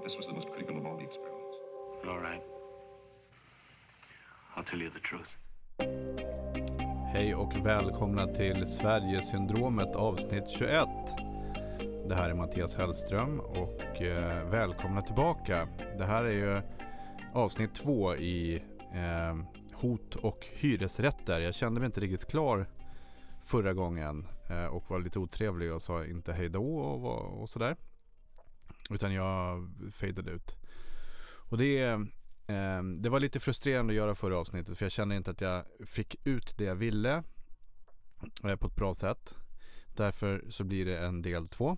[0.00, 1.56] But this was the most critical of all the experiments.
[2.08, 2.42] All right.
[4.56, 5.36] I'll tell you the truth.
[7.12, 10.88] Hej och välkomna till Sverigesyndromet avsnitt 21.
[12.08, 15.68] Det här är Mattias Hellström och eh, välkomna tillbaka.
[15.98, 16.62] Det här är ju
[17.32, 18.62] avsnitt två i
[18.94, 19.36] eh,
[19.72, 21.40] hot och hyresrätter.
[21.40, 22.66] Jag kände mig inte riktigt klar
[23.42, 27.76] förra gången eh, och var lite otrevlig och sa inte hej då och, och sådär.
[28.90, 30.56] Utan jag fejdade ut.
[31.50, 31.80] Och det,
[32.46, 35.64] eh, det var lite frustrerande att göra förra avsnittet för jag kände inte att jag
[35.86, 37.22] fick ut det jag ville
[38.44, 39.36] eh, på ett bra sätt.
[39.96, 41.76] Därför så blir det en del två.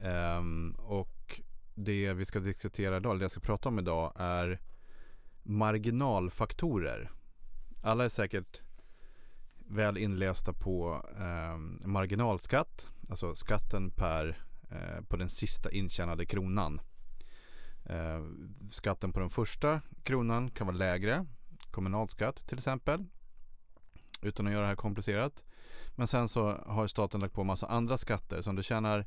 [0.00, 0.42] Eh,
[0.78, 1.40] och
[1.74, 4.60] det vi ska diskutera idag, eller det jag ska prata om idag är
[5.42, 7.10] marginalfaktorer.
[7.82, 8.62] Alla är säkert
[9.68, 11.56] väl inlästa på eh,
[11.88, 16.80] marginalskatt, alltså skatten per Eh, på den sista intjänade kronan.
[17.84, 18.24] Eh,
[18.70, 21.26] skatten på den första kronan kan vara lägre,
[21.70, 23.04] kommunalskatt till exempel,
[24.22, 25.42] utan att göra det här komplicerat.
[25.94, 29.06] Men sen så har staten lagt på massa andra skatter, så om du tjänar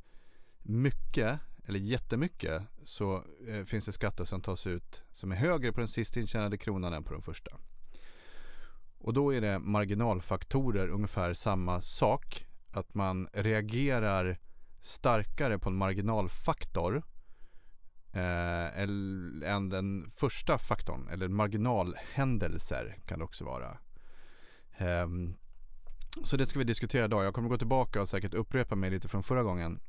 [0.60, 5.80] mycket eller jättemycket så eh, finns det skatter som tas ut som är högre på
[5.80, 7.52] den sist intjänade kronan än på den första.
[9.00, 12.46] Och då är det marginalfaktorer ungefär samma sak.
[12.72, 14.40] Att man reagerar
[14.82, 17.04] starkare på en marginalfaktor
[18.14, 18.80] eh,
[19.50, 21.08] än den första faktorn.
[21.12, 23.78] Eller marginalhändelser kan det också vara.
[24.78, 25.08] Eh,
[26.24, 27.26] så det ska vi diskutera idag.
[27.26, 29.80] Jag kommer gå tillbaka och säkert upprepa mig lite från förra gången.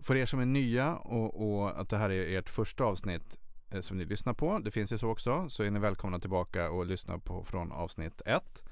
[0.00, 3.38] För er som är nya och, och att det här är ert första avsnitt
[3.70, 6.70] eh, som ni lyssnar på, det finns ju så också, så är ni välkomna tillbaka
[6.70, 8.63] och lyssna på från avsnitt 1.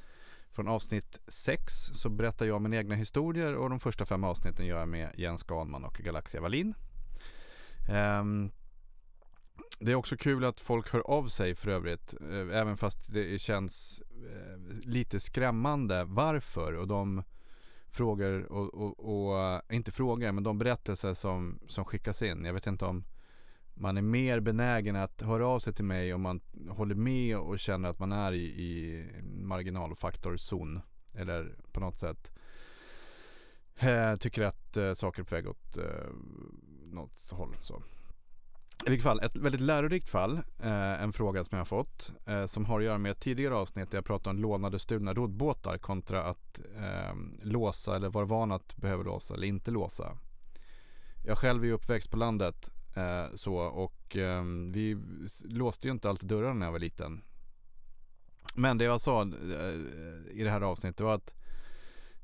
[0.52, 4.78] Från avsnitt 6 så berättar jag mina egna historier och de första fem avsnitten gör
[4.78, 6.74] jag med Jens Ganman och Galaxia Wallin.
[8.20, 8.50] Um,
[9.80, 13.40] det är också kul att folk hör av sig för övrigt, eh, även fast det
[13.40, 17.22] känns eh, lite skrämmande varför och de
[17.90, 22.44] frågor och, och, och, eh, inte frågor, men de berättelser som, som skickas in.
[22.44, 23.04] Jag vet inte om
[23.82, 27.58] man är mer benägen att höra av sig till mig om man håller med och
[27.58, 30.80] känner att man är i, i marginalfaktorzon.
[31.14, 32.30] Eller på något sätt
[33.78, 35.84] eh, tycker att eh, saker är på väg åt eh,
[36.84, 37.56] något håll.
[37.62, 37.82] Så.
[38.86, 42.46] I vilket fall, ett väldigt lärorikt fall, eh, en fråga som jag har fått, eh,
[42.46, 45.78] som har att göra med ett tidigare avsnitt där jag pratade om lånade stulna roddbåtar
[45.78, 50.18] kontra att eh, låsa eller vara van att behöva låsa eller inte låsa.
[51.24, 54.42] Jag själv är uppväxt på landet eh, så och eh,
[54.72, 54.98] vi
[55.44, 57.22] låste ju inte alltid dörrarna när jag var liten.
[58.54, 59.28] Men det jag sa eh,
[60.30, 61.34] i det här avsnittet var att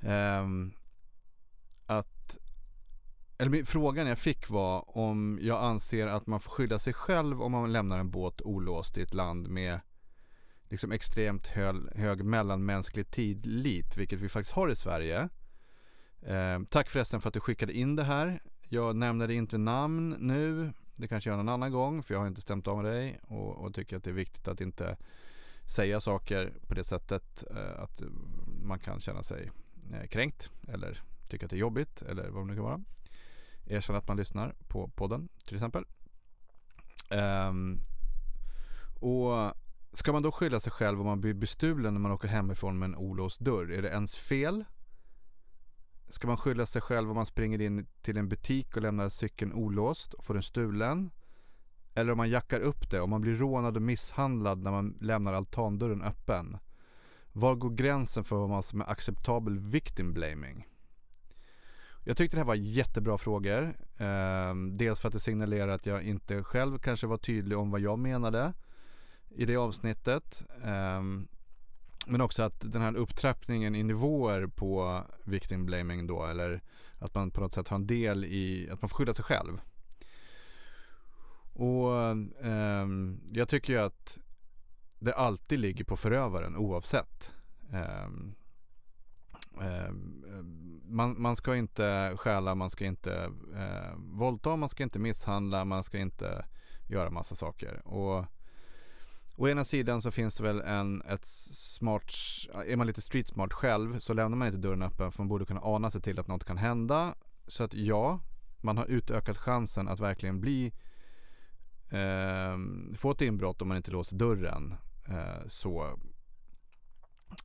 [0.01, 0.73] ehm,
[1.87, 2.39] att
[3.39, 7.53] eller frågan jag fick var om jag anser att man får skydda sig själv om
[7.53, 9.81] man lämnar en båt olåst i ett land med
[10.69, 15.29] liksom extremt hög, hög mellanmänsklig tillit, vilket vi faktiskt har i Sverige.
[16.23, 18.43] Eh, tack förresten för att du skickade in det här.
[18.69, 20.73] Jag nämner det inte namn nu.
[20.97, 23.21] Det kanske jag gör någon annan gång för jag har inte stämt av med dig
[23.23, 24.97] och, och tycker att det är viktigt att inte
[25.67, 28.03] säga saker på det sättet eh, att
[28.63, 29.51] man kan känna sig
[29.93, 32.81] eh, kränkt eller tycka att det är jobbigt eller vad det nu kan vara
[33.67, 35.85] erkänna att man lyssnar på podden till exempel.
[37.11, 37.81] Um,
[39.01, 39.53] och
[39.93, 42.87] ska man då skylla sig själv om man blir bestulen när man åker hemifrån med
[42.87, 43.73] en olåst dörr?
[43.73, 44.65] Är det ens fel?
[46.09, 49.53] Ska man skylla sig själv om man springer in till en butik och lämnar cykeln
[49.53, 51.11] olåst och får den stulen?
[51.95, 55.33] Eller om man jackar upp det och man blir rånad och misshandlad när man lämnar
[55.33, 56.59] altandörren öppen?
[57.33, 60.67] Var går gränsen för vad man som är acceptabel victim blaming?
[62.05, 63.77] Jag tyckte det här var jättebra frågor.
[63.99, 67.81] Ehm, dels för att det signalerar att jag inte själv kanske var tydlig om vad
[67.81, 68.53] jag menade
[69.29, 70.47] i det avsnittet.
[70.65, 71.29] Ehm,
[72.09, 76.63] men också att den här upptrappningen i nivåer på victim blaming då, eller
[76.99, 79.61] att man på något sätt har en del i att man får skydda sig själv.
[81.53, 81.93] Och
[82.47, 82.87] eh,
[83.31, 84.19] jag tycker ju att
[84.99, 87.33] det alltid ligger på förövaren oavsett.
[87.73, 88.09] Eh,
[90.85, 95.85] man, man ska inte stjäla, man ska inte eh, våldta, man ska inte misshandla, man
[95.85, 96.45] ska inte
[96.89, 97.87] göra massa saker.
[97.87, 98.25] Och
[99.41, 102.13] Å ena sidan så finns det väl en, ett smart,
[102.67, 105.45] är man lite street smart själv så lämnar man inte dörren öppen för man borde
[105.45, 107.15] kunna ana sig till att något kan hända.
[107.47, 108.21] Så att ja,
[108.59, 110.73] man har utökat chansen att verkligen bli,
[111.89, 112.59] eh,
[112.97, 114.75] få ett inbrott om man inte låser dörren.
[115.09, 115.99] Eh, så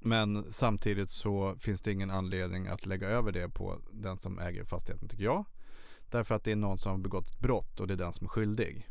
[0.01, 4.63] men samtidigt så finns det ingen anledning att lägga över det på den som äger
[4.63, 5.45] fastigheten tycker jag.
[6.09, 8.25] Därför att det är någon som har begått ett brott och det är den som
[8.25, 8.89] är skyldig.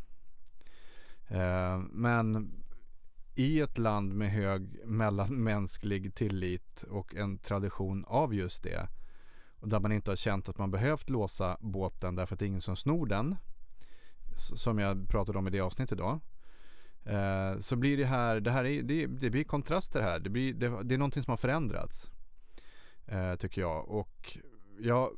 [1.28, 2.52] Eh, men
[3.34, 8.88] i ett land med hög mellanmänsklig tillit och en tradition av just det
[9.60, 12.48] och där man inte har känt att man behövt låsa båten därför att det är
[12.48, 13.36] ingen som snor den
[14.36, 16.20] som jag pratade om i det avsnittet idag
[17.04, 20.18] eh, så blir det här, det här är, det, det blir kontraster här.
[20.18, 22.10] Det, blir, det, det är någonting som har förändrats.
[23.06, 23.88] Eh, tycker jag.
[23.88, 24.38] Och
[24.78, 25.10] jag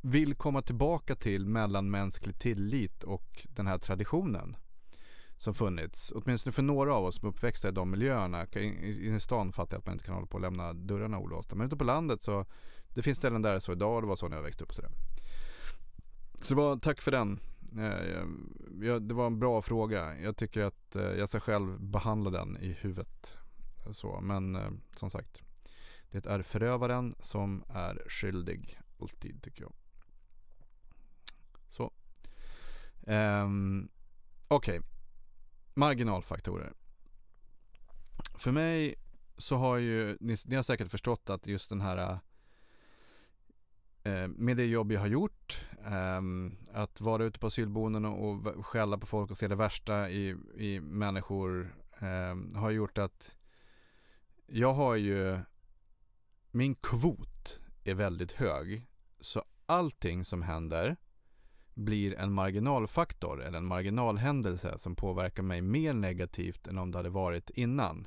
[0.00, 4.56] vill komma tillbaka till mellanmänsklig tillit och den här traditionen
[5.40, 6.12] som funnits.
[6.14, 8.46] Åtminstone för några av oss som är uppväxta i de miljöerna.
[8.46, 11.56] I, i stan fattar jag att man inte kan hålla på och lämna dörrarna olåsta.
[11.56, 12.46] Men ute på landet så
[12.88, 14.64] det finns ställen där det är så idag och det var så när jag växte
[14.64, 14.90] upp sådär.
[16.40, 17.40] Så det var, tack för den.
[17.78, 18.24] Eh,
[18.86, 20.20] jag, det var en bra fråga.
[20.20, 23.34] Jag tycker att eh, jag ska själv behandla den i huvudet.
[23.90, 25.42] Så, men eh, som sagt.
[26.10, 28.80] Det är förövaren som är skyldig.
[29.00, 29.72] Alltid tycker jag.
[31.68, 31.92] Så.
[33.06, 33.88] Um,
[34.48, 34.78] Okej.
[34.78, 34.99] Okay.
[35.74, 36.72] Marginalfaktorer.
[38.38, 38.94] För mig
[39.36, 42.20] så har ju, ni, ni har säkert förstått att just den här
[44.02, 48.98] Eh, med det jobb jag har gjort, ehm, att vara ute på asylboenden och skälla
[48.98, 53.36] på folk och se det värsta i, i människor ehm, har gjort att
[54.46, 55.38] jag har ju,
[56.50, 58.86] min kvot är väldigt hög.
[59.20, 60.96] Så allting som händer
[61.80, 67.10] blir en marginalfaktor eller en marginalhändelse som påverkar mig mer negativt än om det hade
[67.10, 68.06] varit innan.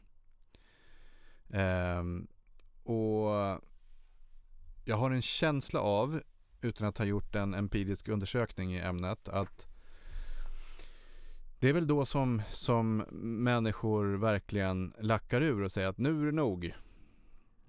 [1.48, 2.28] Um,
[2.84, 3.62] och
[4.86, 6.22] jag har en känsla av,
[6.62, 9.68] utan att ha gjort en empirisk undersökning i ämnet, att
[11.60, 12.98] det är väl då som, som
[13.44, 16.76] människor verkligen lackar ur och säger att nu är det nog.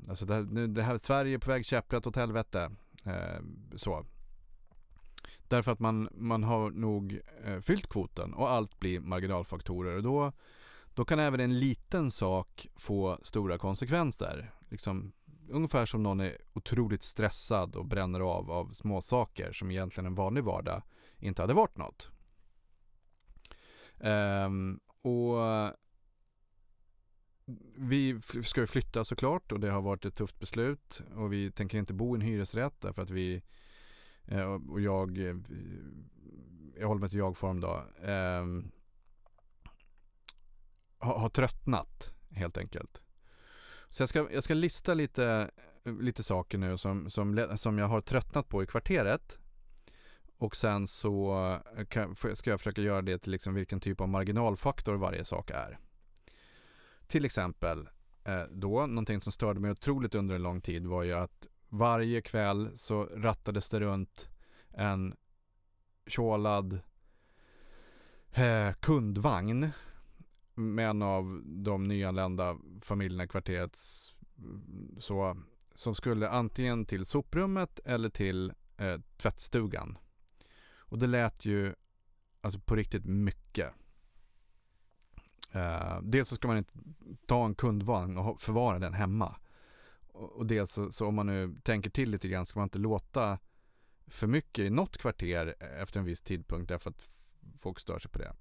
[0.09, 2.71] Alltså det, nu, det här, Sverige är på väg käpprätt åt helvete.
[3.05, 3.43] Eh,
[3.77, 4.07] så.
[5.49, 9.97] Därför att man, man har nog eh, fyllt kvoten och allt blir marginalfaktorer.
[9.97, 10.33] Och då,
[10.95, 14.51] då kan även en liten sak få stora konsekvenser.
[14.69, 15.13] Liksom
[15.49, 20.15] ungefär som någon är otroligt stressad och bränner av av små saker som egentligen en
[20.15, 20.83] vanlig vardag
[21.19, 22.09] inte hade varit något.
[24.01, 25.39] Um, och
[27.77, 31.79] vi ska ju flytta såklart och det har varit ett tufft beslut och vi tänker
[31.79, 33.43] inte bo i en hyresrätt därför att vi
[34.27, 35.37] Eh, och jag eh,
[36.77, 38.71] jag håller mig till jag-form då ehm,
[40.99, 43.01] har, har tröttnat helt enkelt.
[43.89, 45.51] Så jag ska, jag ska lista lite,
[46.01, 49.39] lite saker nu som, som, som jag har tröttnat på i kvarteret.
[50.39, 51.35] Och sen så
[51.77, 55.51] eh, kan, ska jag försöka göra det till liksom vilken typ av marginalfaktor varje sak
[55.51, 55.79] är.
[57.07, 57.89] Till exempel
[58.25, 61.47] eh, då, någonting som störde mig otroligt under en lång tid var ju att
[61.79, 64.29] varje kväll så rattades det runt
[64.71, 65.17] en
[66.07, 66.79] tjålad
[68.33, 69.69] eh, kundvagn
[70.55, 73.79] med en av de nyanlända familjerna i kvarteret
[74.39, 75.37] mm, så,
[75.75, 79.99] som skulle antingen till soprummet eller till eh, tvättstugan.
[80.77, 81.75] Och det lät ju
[82.41, 83.73] alltså på riktigt mycket.
[85.53, 86.79] Eh, dels så ska man inte
[87.27, 89.37] ta en kundvagn och förvara den hemma.
[90.15, 92.79] Och, och dels så, så, om man nu tänker till lite grann ska man inte
[92.79, 93.39] låta
[94.07, 97.11] för mycket i något kvarter e, efter en viss tidpunkt därför att
[97.59, 98.33] folk stör sig på det.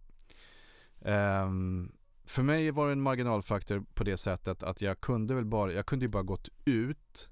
[1.12, 1.92] Um,
[2.26, 5.86] för mig var det en marginalfaktor på det sättet att jag kunde väl bara, jag
[5.86, 7.30] kunde ju bara gått ut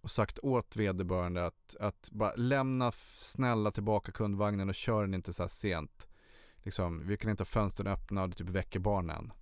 [0.00, 5.32] och sagt åt vederbörande att, att bara lämna snälla tillbaka kundvagnen och kör den inte
[5.32, 6.08] så här sent.
[6.56, 9.32] Liksom, vi kan inte ha fönstren öppna och det typ väcker barnen.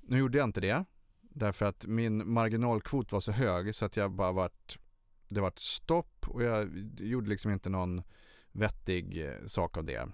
[0.00, 0.84] Nu gjorde jag inte det.
[1.34, 4.78] Därför att min marginalkvot var så hög så att jag bara vart,
[5.28, 8.02] det vart stopp och jag gjorde liksom inte någon
[8.52, 10.08] vettig eh, sak av det.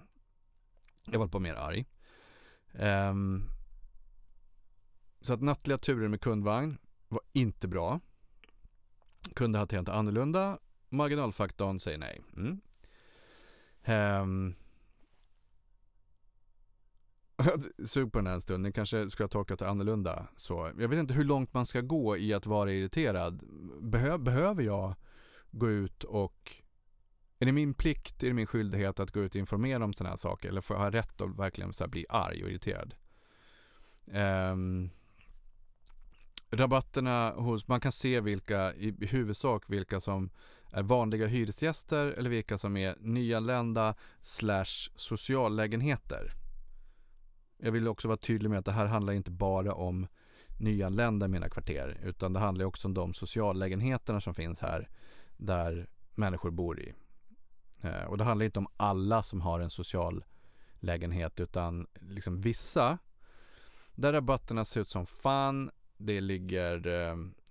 [1.05, 1.85] Jag var på mer arg.
[2.71, 3.43] Um,
[5.21, 7.99] så att nattliga turer med kundvagn var inte bra.
[9.35, 10.59] Kunde ha hanterat annorlunda.
[10.89, 12.21] Marginalfaktorn säger nej.
[12.35, 12.61] Mm.
[14.21, 14.55] Um,
[17.85, 20.27] Sug på den här en stund, den kanske skulle ha tolkat det annorlunda.
[20.37, 23.43] Så jag vet inte hur långt man ska gå i att vara irriterad.
[23.81, 24.95] Behö behöver jag
[25.51, 26.55] gå ut och
[27.39, 30.09] är det min plikt, är det min skyldighet att gå ut och informera om sådana
[30.09, 30.49] här saker?
[30.49, 32.95] Eller får jag ha rätt att verkligen så bli arg och irriterad?
[34.05, 34.89] Um,
[36.51, 40.29] rabatterna hos, man kan se vilka, i huvudsak vilka som
[40.71, 46.33] är vanliga hyresgäster eller vilka som är nyanlända slash sociallägenheter.
[47.61, 50.07] Jag vill också vara tydlig med att det här handlar inte bara om
[50.57, 54.89] nyanlända i mina kvarter utan det handlar också om de sociallägenheterna som finns här
[55.37, 56.93] där människor bor i.
[57.81, 60.23] Eh, och det handlar inte om alla som har en social
[60.79, 62.97] lägenhet utan liksom vissa
[63.95, 65.71] där rabatterna ser ut som fan.
[65.97, 66.87] Det ligger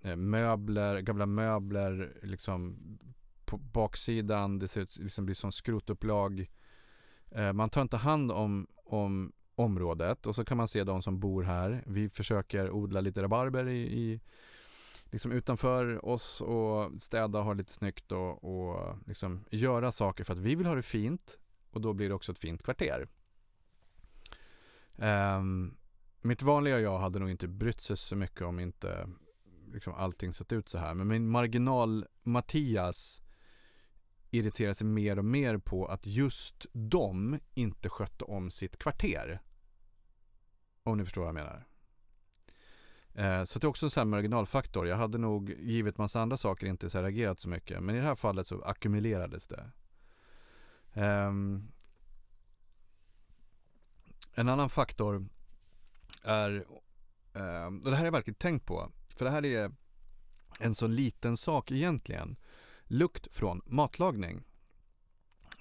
[0.01, 2.77] eh, möbler, gamla möbler liksom
[3.45, 4.59] på baksidan.
[4.59, 6.49] Det ser ut liksom blir som skrotupplag.
[7.31, 11.19] Eh, man tar inte hand om, om området och så kan man se de som
[11.19, 11.83] bor här.
[11.87, 14.19] Vi försöker odla lite rabarber i, i
[15.11, 20.33] liksom utanför oss och städa och ha lite snyggt och, och liksom göra saker för
[20.33, 21.37] att vi vill ha det fint
[21.71, 23.07] och då blir det också ett fint kvarter.
[24.95, 25.77] Um,
[26.21, 29.09] mitt vanliga jag hade nog inte brytt sig så mycket om inte
[29.73, 30.93] liksom allting sett ut så här.
[30.93, 33.21] Men min marginal Mattias
[34.31, 39.41] irriterar sig mer och mer på att just de inte skötte om sitt kvarter.
[40.83, 41.65] Om ni förstår vad jag menar.
[43.13, 44.87] Eh, så det är också en sån här marginalfaktor.
[44.87, 47.83] Jag hade nog, givet massa andra saker, inte så reagerat så mycket.
[47.83, 49.71] Men i det här fallet så ackumulerades det.
[50.93, 51.71] Ehm,
[54.33, 55.27] en annan faktor
[56.23, 56.65] är,
[57.33, 59.71] ehm, och det här har jag verkligen tänkt på, för det här är
[60.59, 62.35] en så liten sak egentligen.
[62.83, 64.43] Lukt från matlagning.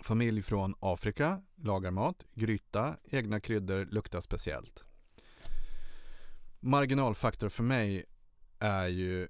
[0.02, 4.87] Familj från Afrika lagar mat, gryta, egna kryddor luktar speciellt
[6.60, 8.04] marginalfaktor för mig
[8.58, 9.28] är ju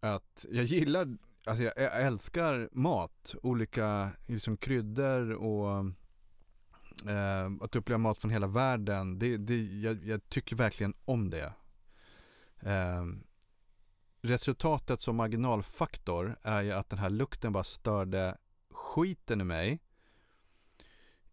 [0.00, 5.78] att jag gillar, alltså jag, älskar mat, olika liksom kryddor och
[7.10, 9.18] eh, att uppleva mat från hela världen.
[9.18, 11.52] Det, det, jag, jag tycker verkligen om det.
[12.60, 13.04] Eh,
[14.22, 18.36] resultatet som marginalfaktor är ju att den här lukten bara störde
[18.70, 19.80] skiten i mig.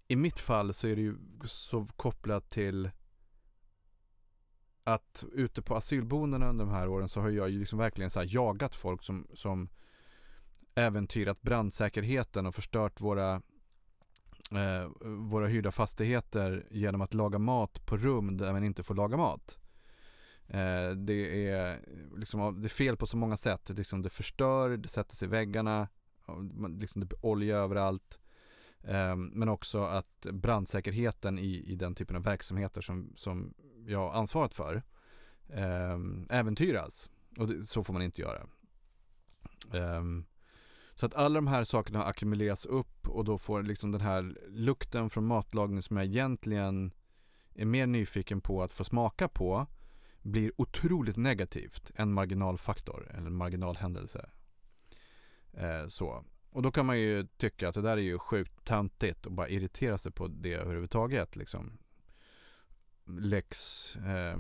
[0.08, 2.90] I mitt fall så är det ju så kopplat till
[4.88, 8.24] att ute på asylboendena under de här åren så har jag ju liksom verkligen så
[8.26, 9.70] jagat folk som, som
[10.76, 13.42] äventyrat brandsäkerheten och förstört våra
[14.52, 19.18] eh, våra hyrda fastigheter genom att laga mat på rum där man inte får laga
[19.18, 19.60] mat.
[20.48, 21.82] Eh, det, är
[22.18, 23.66] liksom, det är fel på så många sätt.
[23.66, 25.88] Det, liksom, det förstör, det sätter sig i väggarna,
[26.80, 28.20] liksom, det blir olja överallt.
[28.88, 33.54] Ehm, men också att brandsäkerheten i, i den typen av verksamheter som, som
[33.86, 34.84] jag har ansvarat för
[35.50, 37.10] ehm, äventyras.
[37.38, 38.48] Och det, så får man inte göra.
[39.74, 40.26] Ehm,
[40.96, 45.10] så att alla de här sakerna ackumuleras upp och då får liksom den här lukten
[45.10, 46.94] från matlagning som jag egentligen
[47.56, 49.68] är mer nyfiken på att få smaka på
[50.22, 51.92] blir otroligt negativt.
[51.96, 54.30] En marginalfaktor eller en marginalhändelse.
[55.54, 56.26] Eh, så.
[56.50, 59.50] Och då kan man ju tycka att det där är ju sjukt töntigt och bara
[59.50, 61.36] irritera sig på det överhuvudtaget.
[61.36, 61.78] Liksom
[63.06, 64.38] lex eh,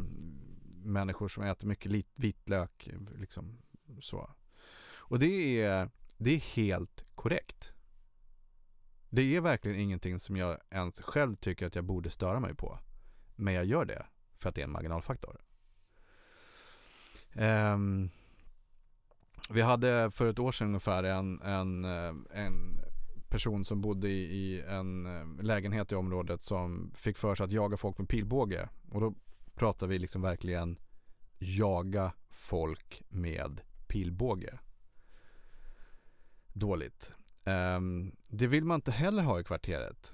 [0.83, 2.89] människor som äter mycket vitlök.
[3.15, 3.57] Liksom,
[4.01, 4.31] så.
[4.97, 7.73] Och det är, det är helt korrekt.
[9.09, 12.79] Det är verkligen ingenting som jag ens själv tycker att jag borde störa mig på.
[13.35, 14.05] Men jag gör det
[14.37, 15.41] för att det är en marginalfaktor.
[17.33, 18.09] Um,
[19.49, 22.79] vi hade för ett år sedan ungefär en, en, eh, en
[23.29, 27.51] person som bodde i, i, en eh, lägenhet i området som fick för sig att
[27.51, 28.69] jaga folk med pilbåge.
[28.89, 29.15] Och då
[29.55, 30.79] pratar vi liksom verkligen
[31.39, 34.59] jaga folk med pilbåge.
[36.53, 37.11] Dåligt.
[37.45, 40.13] Um, det vill man inte heller ha i kvarteret.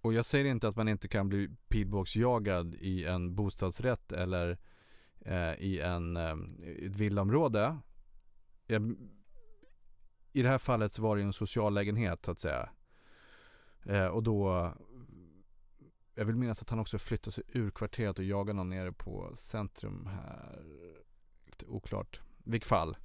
[0.00, 4.58] Och jag säger inte att man inte kan bli pilbågsjagad i en bostadsrätt eller
[5.26, 6.36] eh, i en, eh,
[6.86, 7.78] ett villaområde.
[8.66, 8.96] Jag
[10.32, 12.68] i det här fallet så var det en social lägenhet så att säga.
[13.84, 14.72] Eh, och då
[16.14, 19.32] jag vill minnas att han också flyttade sig ur kvarteret och jagade någon nere på
[19.36, 20.64] centrum här.
[21.46, 22.20] Lite oklart.
[22.44, 22.96] Vilket fall.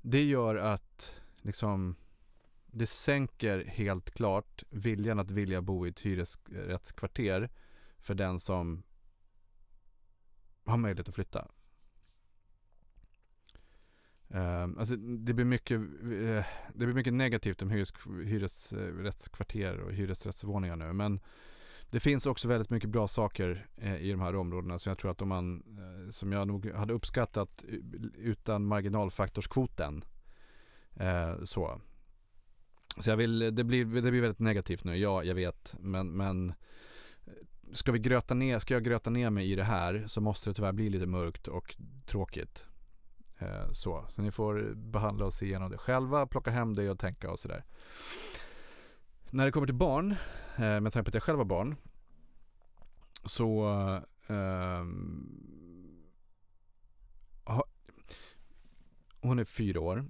[0.00, 1.96] Det gör att liksom
[2.66, 7.50] det sänker helt klart viljan att vilja bo i ett hyresrättskvarter
[7.98, 8.82] för den som
[10.64, 11.48] har möjlighet att flytta.
[14.34, 16.42] Um, alltså det blir mycket, uh,
[16.74, 17.92] det blir mycket negativt om hyres,
[18.24, 20.92] hyresrättskvarter och hyresrättsvåningar nu.
[20.92, 21.20] Men
[21.90, 24.78] det finns också väldigt mycket bra saker uh, i de här områdena.
[24.78, 27.64] som jag tror att om man, uh, som jag nog hade uppskattat
[28.14, 30.04] utan marginalfaktorskvoten.
[31.42, 31.80] så.
[32.98, 35.74] Så jag vill, det blir, det blir väldigt negativt nu, ja jag vet.
[35.80, 36.54] Men, men
[37.72, 40.54] ska vi gröta ner, ska jag gröta ner mig i det här så måste det
[40.54, 41.76] tyvärr bli lite mörkt och
[42.06, 42.66] tråkigt.
[43.38, 44.04] Eh, så.
[44.08, 47.64] så ni får behandla oss igenom det själva, plocka hem det och tänka och sådär.
[49.30, 50.10] När det kommer till barn,
[50.56, 51.76] eh, med tanke på att jag själv har barn,
[53.24, 53.66] så
[54.26, 54.84] eh,
[59.20, 60.04] hon är fyra år.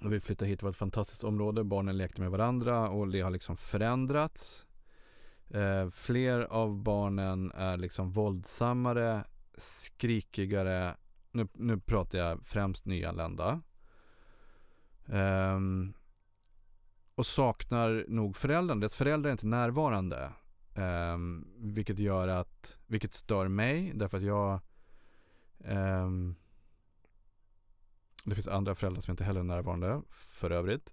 [0.00, 3.20] Och vi flyttade hit, det var ett fantastiskt område, barnen lekte med varandra och det
[3.20, 4.66] har liksom förändrats.
[5.50, 9.24] Eh, fler av barnen är liksom våldsammare,
[9.56, 10.96] skrikigare.
[11.30, 13.60] Nu, nu pratar jag främst nyanlända.
[15.06, 15.60] Eh,
[17.14, 18.80] och saknar nog föräldrarna.
[18.80, 20.32] Deras föräldrar är inte närvarande.
[20.74, 21.18] Eh,
[21.56, 24.60] vilket gör att, vilket stör mig därför att jag
[25.64, 26.34] ehm,
[28.24, 30.90] det finns andra föräldrar som inte heller är närvarande för övrigt.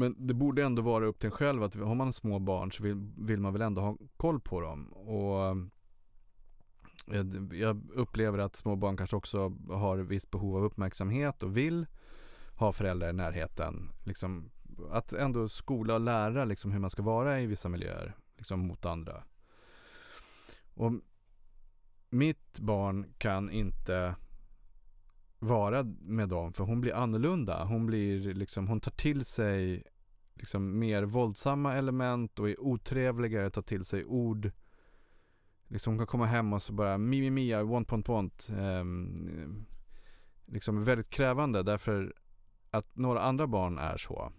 [0.00, 2.82] Men det borde ändå vara upp till en själv att har man små barn så
[2.82, 4.92] vill, vill man väl ändå ha koll på dem.
[4.92, 5.46] Och
[7.14, 11.86] eh, jag upplever att små barn kanske också har visst behov av uppmärksamhet och vill
[12.54, 13.92] ha föräldrar i närheten.
[14.04, 14.50] Liksom,
[14.90, 18.86] att ändå skola och lära liksom hur man ska vara i vissa miljöer liksom mot
[18.86, 19.22] andra.
[20.74, 20.92] Och
[22.10, 24.14] mitt barn kan inte
[25.40, 27.64] vara med dem för hon blir annorlunda.
[27.64, 29.82] Hon blir liksom, hon tar till sig
[30.40, 34.50] liksom mer våldsamma element och är otrevligare, tar till sig ord.
[35.68, 38.48] Liksom hon kan komma hem och så bara mi mi want, want want.
[38.50, 39.66] Um,
[40.46, 42.14] liksom väldigt krävande därför
[42.70, 44.32] att några andra barn är så.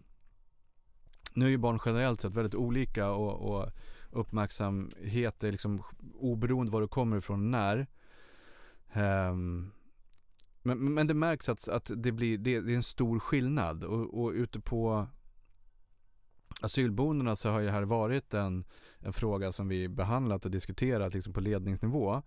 [1.34, 3.70] Nu är ju barn generellt sett väldigt olika och, och
[4.10, 7.88] uppmärksamhet är liksom oberoende var du kommer ifrån och när.
[8.94, 9.72] Um,
[10.62, 14.24] men, men det märks att, att det, blir, det, det är en stor skillnad och,
[14.24, 15.08] och ute på
[16.62, 18.64] asylboendena så har ju det här varit en,
[19.00, 22.22] en fråga som vi behandlat och diskuterat liksom på ledningsnivå.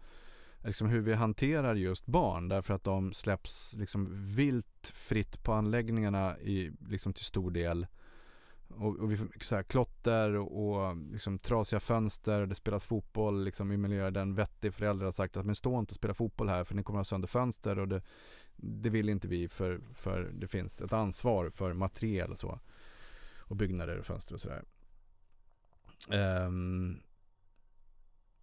[0.64, 6.38] Liksom hur vi hanterar just barn därför att de släpps liksom vilt fritt på anläggningarna
[6.38, 7.87] i, liksom till stor del.
[8.69, 13.45] Och, och vi får så här klotter och, och liksom trasiga fönster det spelas fotboll
[13.45, 16.14] liksom i miljöer där en vettig förälder har sagt att men stå inte och spela
[16.14, 18.03] fotboll här för ni kommer att ha sönder fönster och det,
[18.57, 22.59] det vill inte vi för, för det finns ett ansvar för materiel och så.
[23.46, 24.64] Och byggnader och fönster och sådär.
[26.46, 27.02] Um,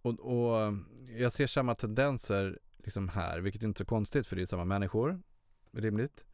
[0.02, 0.74] och, och
[1.18, 4.64] jag ser samma tendenser liksom här, vilket inte är så konstigt för det är samma
[4.64, 5.22] människor.
[5.72, 6.24] Rimligt.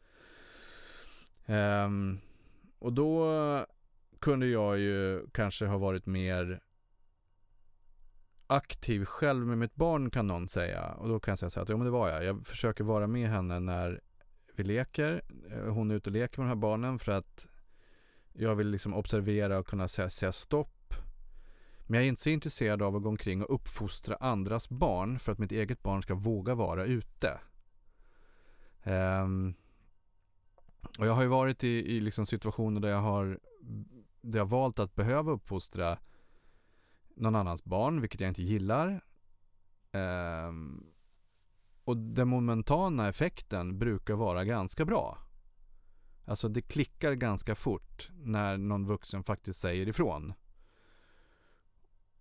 [1.47, 2.21] Um,
[2.79, 3.27] och då
[4.21, 6.61] kunde jag ju kanske ha varit mer
[8.47, 10.85] aktiv själv med mitt barn kan någon säga.
[10.85, 12.25] Och då kan jag säga så här att, ja men det var jag.
[12.25, 14.01] Jag försöker vara med henne när
[14.55, 15.23] vi leker.
[15.51, 17.47] Eh, hon är ute och leker med de här barnen för att
[18.41, 20.95] jag vill liksom observera och kunna säga, säga stopp.
[21.87, 25.33] Men jag är inte så intresserad av att gå omkring och uppfostra andras barn för
[25.33, 27.41] att mitt eget barn ska våga vara ute.
[28.85, 29.55] Um,
[30.99, 33.39] och jag har ju varit i, i liksom situationer där jag har
[34.21, 35.99] där jag valt att behöva uppfostra
[37.15, 39.05] någon annans barn, vilket jag inte gillar.
[39.93, 40.87] Um,
[41.85, 45.19] och den momentana effekten brukar vara ganska bra.
[46.29, 50.33] Alltså det klickar ganska fort när någon vuxen faktiskt säger ifrån.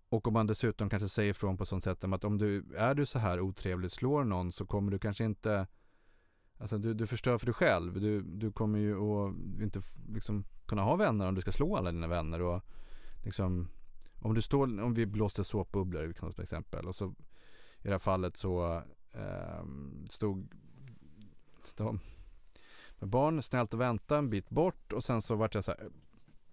[0.09, 3.05] Och om man dessutom kanske säger ifrån på sånt sätt att om du är du
[3.05, 5.67] så här otrevlig, slår någon så kommer du kanske inte
[6.57, 8.01] Alltså du, du förstör för dig själv.
[8.01, 9.81] Du, du kommer ju att inte
[10.13, 12.61] liksom kunna ha vänner om du ska slå alla dina vänner och
[13.25, 13.67] liksom
[14.21, 17.07] om du står, om vi blåste såpbubblor till exempel och så
[17.77, 18.81] i det här fallet så
[19.13, 19.65] eh,
[20.09, 20.55] stod
[21.75, 21.99] de
[22.99, 25.83] med barn snällt att vänta en bit bort och sen så vart jag så här
[25.83, 25.89] eh,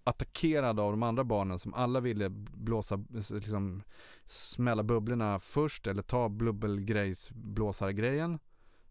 [0.05, 3.83] attackerad av de andra barnen som alla ville blåsa, liksom
[4.25, 8.39] smälla bubblorna först eller ta bubbelgrejsblåsargrejen.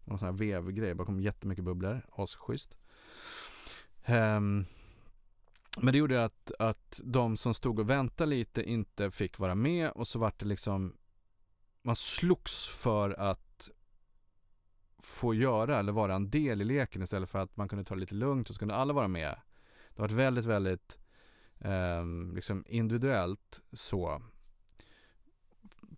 [0.04, 2.76] Någon sån här vevgrej, bara kom jättemycket bubblor, asschysst.
[4.06, 4.66] Um,
[5.78, 9.90] men det gjorde att, att de som stod och väntade lite inte fick vara med
[9.90, 10.96] och så vart det liksom
[11.82, 13.53] Man slogs för att
[15.04, 18.00] få göra eller vara en del i leken istället för att man kunde ta det
[18.00, 19.36] lite lugnt och så kunde alla vara med.
[19.94, 20.98] Det har varit väldigt, väldigt
[21.58, 24.22] eh, liksom individuellt så.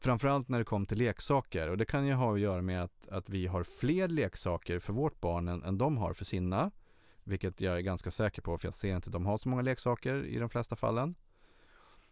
[0.01, 3.09] Framförallt när det kom till leksaker och det kan ju ha att göra med att,
[3.09, 6.71] att vi har fler leksaker för vårt barn än, än de har för sina.
[7.25, 9.63] Vilket jag är ganska säker på för jag ser inte att de har så många
[9.63, 11.15] leksaker i de flesta fallen.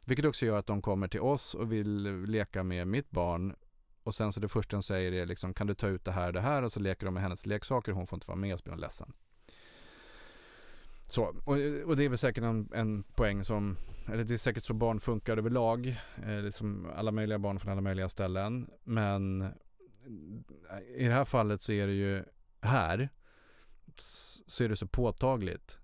[0.05, 3.55] Vilket också gör att de kommer till oss och vill leka med mitt barn.
[4.05, 6.27] Och sen så det första hon säger är liksom kan du ta ut det här
[6.27, 8.55] och det här och så leker de med hennes leksaker hon får inte vara med
[8.55, 9.13] och så blir hon ledsen.
[11.09, 14.65] Så, och, och, det är väl säkert en, en, poäng som, eller det är säkert
[14.65, 15.97] så barn funkar överlag.
[16.27, 18.71] Eh, liksom alla möjliga barn från alla möjliga ställen.
[18.85, 19.49] Men eh,
[20.97, 22.25] i det här fallet så är det ju
[22.61, 23.09] här
[24.47, 25.79] så är det så påtagligt.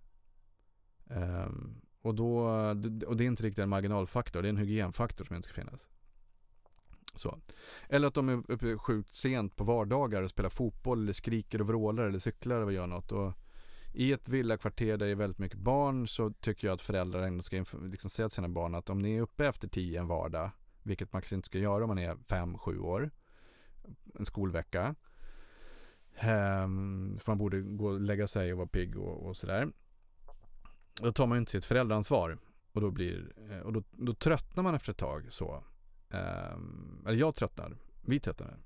[1.11, 1.49] Eh,
[2.03, 2.41] och, då,
[3.07, 5.89] och det är inte riktigt en marginalfaktor, det är en hygienfaktor som inte ska finnas.
[7.15, 7.39] Så.
[7.89, 11.67] Eller att de är uppe sjukt sent på vardagar och spelar fotboll eller skriker och
[11.67, 13.13] vrålar eller cyklar eller gör något.
[13.13, 13.33] Och
[13.93, 17.43] i ett villakvarter där det är väldigt mycket barn så tycker jag att föräldrar ändå
[17.43, 20.51] ska liksom säga till sina barn att om ni är uppe efter tio en vardag,
[20.83, 23.11] vilket man kanske inte ska göra om man är fem, sju år,
[24.15, 24.95] en skolvecka.
[26.23, 29.73] Um, för man borde gå och lägga sig och vara pigg och, och sådär.
[31.01, 32.39] Då tar man ju inte sitt föräldraansvar.
[32.73, 35.65] Och då blir, eh, och då, då tröttnar man efter ett tag så.
[36.11, 38.59] Ehm, eller jag tröttnar, vi tröttnar.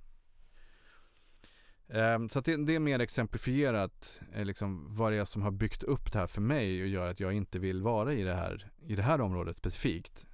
[1.87, 5.50] Um, ehm, så det, det, är mer exemplifierat eh, liksom, vad det är som har
[5.50, 8.35] byggt upp det här för mig och gör att jag inte vill vara i det
[8.35, 10.26] här, i det här området specifikt.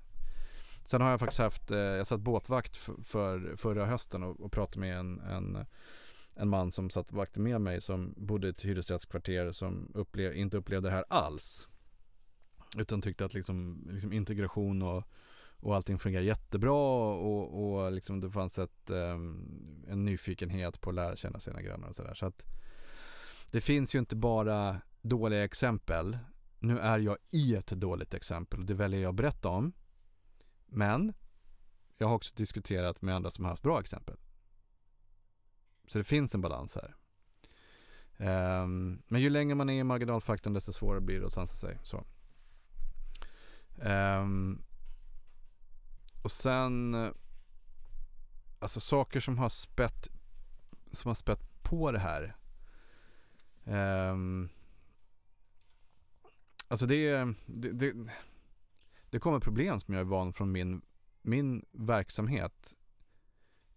[0.86, 4.52] Sen har jag faktiskt haft, eh, jag satt båtvakt för, för förra hösten och, och
[4.52, 5.66] pratade med en, en,
[6.34, 10.56] en man som satt vakt med mig som bodde i ett hyresrättskvarter som upplev, inte
[10.56, 11.68] upplevde det här alls.
[12.76, 15.04] Utan tyckte att liksom, liksom integration och,
[15.60, 20.96] och allting fungerar jättebra och, och liksom det fanns ett, um, en nyfikenhet på att
[20.96, 22.14] lära känna sina grannar och sådär.
[22.14, 22.46] Så att
[23.50, 26.18] det finns ju inte bara dåliga exempel.
[26.58, 29.72] Nu är jag i ett dåligt exempel och det väljer jag att berätta om.
[30.66, 31.12] Men
[31.98, 34.16] jag har också diskuterat med andra som har haft bra exempel.
[35.86, 36.94] Så det finns en balans här.
[38.62, 41.78] Um, men ju längre man är i marginalfaktorn desto svårare blir det att sansa sig.
[41.82, 42.04] Så.
[43.76, 44.62] Um,
[46.22, 46.96] och sen,
[48.58, 50.08] alltså saker som har spett,
[50.92, 52.36] som har spett på det här.
[53.64, 54.48] Um,
[56.68, 57.94] alltså det, det, det,
[59.10, 60.82] det kommer problem som jag är van från min,
[61.22, 62.74] min verksamhet.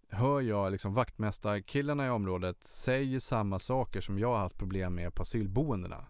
[0.08, 5.14] Hör jag liksom vaktmästarkillarna i området säger samma saker som jag har haft problem med
[5.14, 6.06] på asylboendena.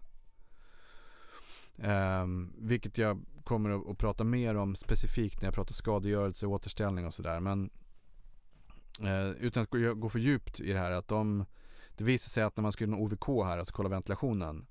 [1.77, 7.05] Um, vilket jag kommer att, att, prata mer om specifikt när jag pratar skadegörelse, återställning
[7.05, 7.39] och sådär.
[7.39, 7.69] Men
[9.01, 11.45] uh, utan att gå, gå för djupt i det här att de,
[11.97, 14.65] det visar sig att när man skulle göra OVK här, alltså kolla ventilationen,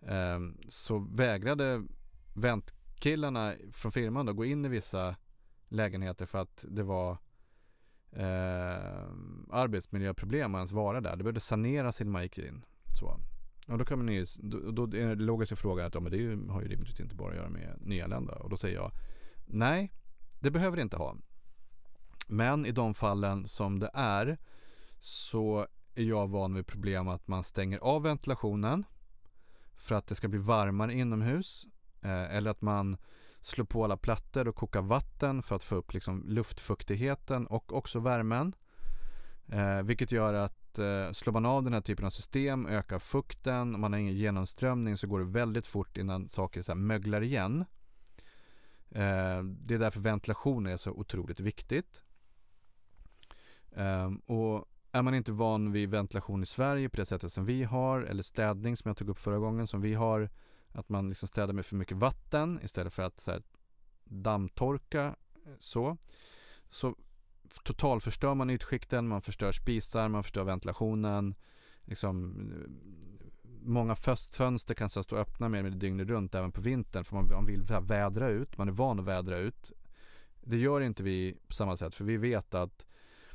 [0.00, 1.84] um, så vägrade
[2.34, 5.16] ventkillarna från firman då gå in i vissa
[5.68, 7.12] lägenheter för att det var
[8.16, 9.08] uh,
[9.50, 11.16] arbetsmiljöproblem att ens vara där.
[11.16, 12.64] Det behövde saneras innan man gick in.
[12.98, 13.20] Så.
[13.68, 16.18] Och då kan man ju, då, då är den logiska frågan att ja, men det
[16.18, 18.34] ju, har ju rimligtvis inte bara att göra med nyanlända.
[18.34, 18.92] Och då säger jag
[19.46, 19.92] nej,
[20.40, 21.16] det behöver det inte ha.
[22.26, 24.38] Men i de fallen som det är
[24.98, 28.84] så är jag van vid problem att man stänger av ventilationen
[29.76, 31.66] för att det ska bli varmare inomhus.
[32.02, 32.96] Eh, eller att man
[33.40, 38.00] slår på alla plattor och kokar vatten för att få upp liksom luftfuktigheten och också
[38.00, 38.54] värmen.
[39.46, 43.74] Eh, vilket gör att eh, slår man av den här typen av system, ökar fukten,
[43.74, 47.20] om man har ingen genomströmning så går det väldigt fort innan saker så här möglar
[47.20, 47.64] igen.
[48.90, 52.02] Eh, det är därför ventilation är så otroligt viktigt.
[53.72, 57.64] Eh, och är man inte van vid ventilation i Sverige på det sättet som vi
[57.64, 60.30] har, eller städning som jag tog upp förra gången som vi har,
[60.72, 63.42] att man liksom städar med för mycket vatten istället för att så här,
[64.04, 65.96] dammtorka eh, så,
[66.68, 66.96] så
[67.64, 71.34] totalförstör man ytskikten, man förstör spisar, man förstör ventilationen.
[71.84, 72.34] Liksom,
[73.62, 73.94] många
[74.30, 77.46] fönster kan så stå öppna mer med dygnet runt även på vintern för man, man
[77.46, 79.72] vill vädra ut, man är van att vädra ut.
[80.40, 82.86] Det gör inte vi på samma sätt för vi vet att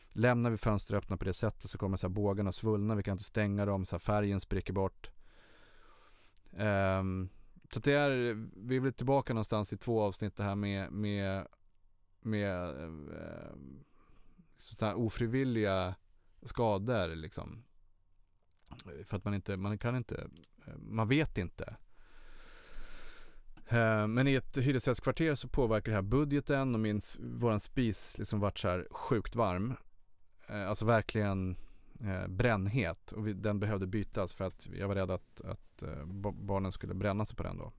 [0.10, 3.12] lämnar vi fönster öppna på det sättet så kommer så här bågarna svullna, vi kan
[3.12, 5.10] inte stänga dem, så här färgen spricker bort.
[6.52, 7.30] Um,
[7.74, 8.10] så det är,
[8.68, 11.48] vi är väl tillbaka någonstans i två avsnitt det här med, med,
[12.22, 13.56] med uh,
[14.60, 15.96] så här ofrivilliga
[16.42, 17.64] skador liksom.
[19.06, 20.28] För att man inte, man kan inte,
[20.78, 21.76] man vet inte.
[23.68, 28.40] Eh, men i ett hyresrättskvarter så påverkar det här budgeten och min, våran spis liksom
[28.40, 29.76] vart så här sjukt varm.
[30.48, 31.58] Eh, alltså verkligen
[32.04, 35.84] eh, brännhet och vi, den behövde bytas för att jag var rädd att, att
[36.34, 37.72] barnen skulle bränna sig på den då.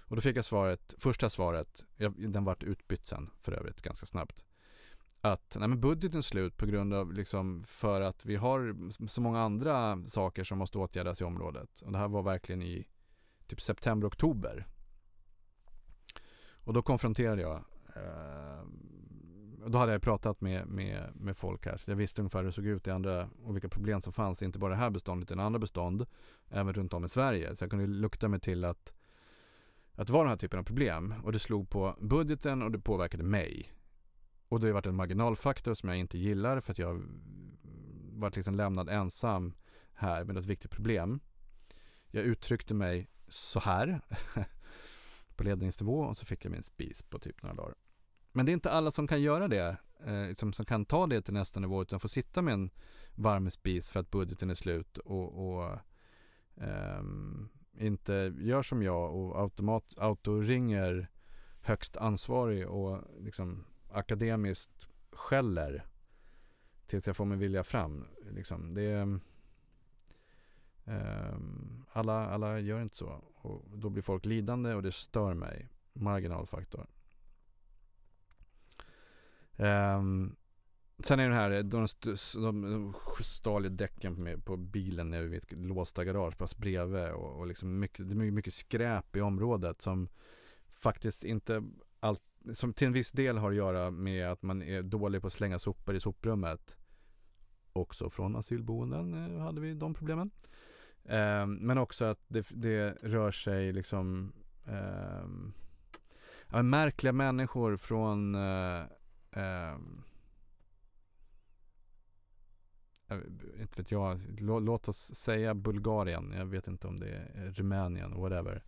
[0.00, 4.06] Och då fick jag svaret, första svaret, jag, den vart utbytt sen för övrigt ganska
[4.06, 4.44] snabbt
[5.20, 8.76] att nej men budgeten är slut på grund av liksom för att vi har
[9.08, 11.80] så många andra saker som måste åtgärdas i området.
[11.80, 12.86] Och det här var verkligen i
[13.46, 14.66] typ september, oktober.
[16.50, 17.64] Och då konfronterade jag
[17.96, 18.64] eh,
[19.66, 22.52] då hade jag pratat med, med, med folk här så jag visste ungefär hur det
[22.52, 25.40] såg ut i andra och vilka problem som fanns, inte bara det här beståndet utan
[25.40, 26.06] andra bestånd
[26.50, 27.56] även runt om i Sverige.
[27.56, 28.92] Så jag kunde lukta mig till att,
[29.94, 32.78] att det var den här typen av problem och det slog på budgeten och det
[32.78, 33.72] påverkade mig.
[34.48, 37.02] Och det har varit en marginalfaktor som jag inte gillar för att jag
[38.12, 39.54] varit liksom lämnad ensam
[39.94, 41.20] här med ett viktigt problem.
[42.10, 44.00] Jag uttryckte mig så här
[45.36, 47.74] på ledningsnivå och så fick jag min spis på typ några dagar.
[48.32, 51.22] Men det är inte alla som kan göra det, eh, som, som kan ta det
[51.22, 52.70] till nästa nivå utan får sitta med en
[53.14, 55.78] varm spis för att budgeten är slut och, och
[56.56, 57.02] eh,
[57.78, 61.08] inte gör som jag och automat, autoringer
[61.60, 63.64] högst ansvarig och liksom
[63.98, 65.86] akademiskt skäller
[66.86, 68.06] tills jag får min vilja fram.
[68.30, 69.20] Liksom, det är,
[70.84, 75.68] ehm, alla, alla gör inte så och då blir folk lidande och det stör mig.
[75.92, 76.86] Marginalfaktor.
[79.56, 80.02] Eh,
[80.98, 81.86] sen är det här, de,
[82.34, 87.38] de, de stal ju däcken på, på bilen nere vid ett låsta garageplats bredvid och,
[87.38, 90.08] och liksom mycket, det är mycket skräp i området som
[90.68, 91.62] faktiskt inte
[92.00, 95.26] allt, som till en viss del har att göra med att man är dålig på
[95.26, 96.76] att slänga sopor i soprummet.
[97.72, 100.30] Också från asylboenden eh, hade vi de problemen.
[101.04, 104.32] Eh, men också att det, det rör sig liksom
[104.66, 108.84] eh, märkliga människor från eh,
[109.32, 110.02] ehm,
[113.60, 118.64] inte vet jag, låt oss säga Bulgarien, jag vet inte om det är Rumänien, whatever.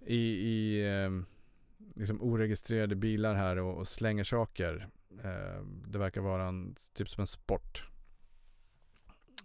[0.00, 1.26] I, i ehm,
[1.94, 4.88] liksom oregistrerade bilar här och, och slänger saker.
[5.24, 7.84] Eh, det verkar vara en, typ som en sport.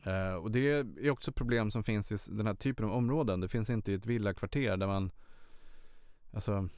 [0.04, 3.40] Eh, och det är också problem som finns i den här typen av områden.
[3.40, 5.12] Det finns inte i ett villakvarter där man,
[6.34, 6.70] alltså,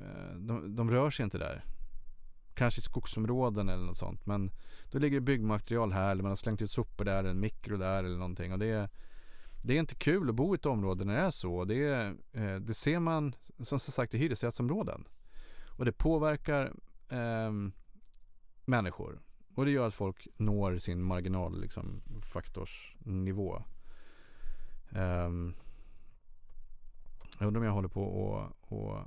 [0.00, 1.64] eh, de, de rör sig inte där.
[2.54, 4.26] Kanske i skogsområden eller något sånt.
[4.26, 4.50] Men
[4.90, 8.04] då ligger det byggmaterial här eller man har slängt ut sopor där, en mikro där
[8.04, 8.52] eller någonting.
[8.52, 8.88] Och det är,
[9.68, 11.64] det är inte kul att bo i ett område när det är så.
[11.64, 15.04] Det, är, eh, det ser man som sagt i hyresrättsområden.
[15.78, 16.72] Och det påverkar
[17.08, 17.52] eh,
[18.64, 19.20] människor.
[19.54, 23.62] Och det gör att folk når sin marginal liksom, faktorsnivå.
[24.90, 25.54] Um,
[27.38, 29.04] jag undrar om jag håller på och, och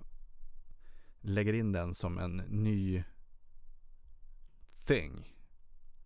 [1.22, 3.04] lägger in den som en ny
[4.88, 5.36] thing.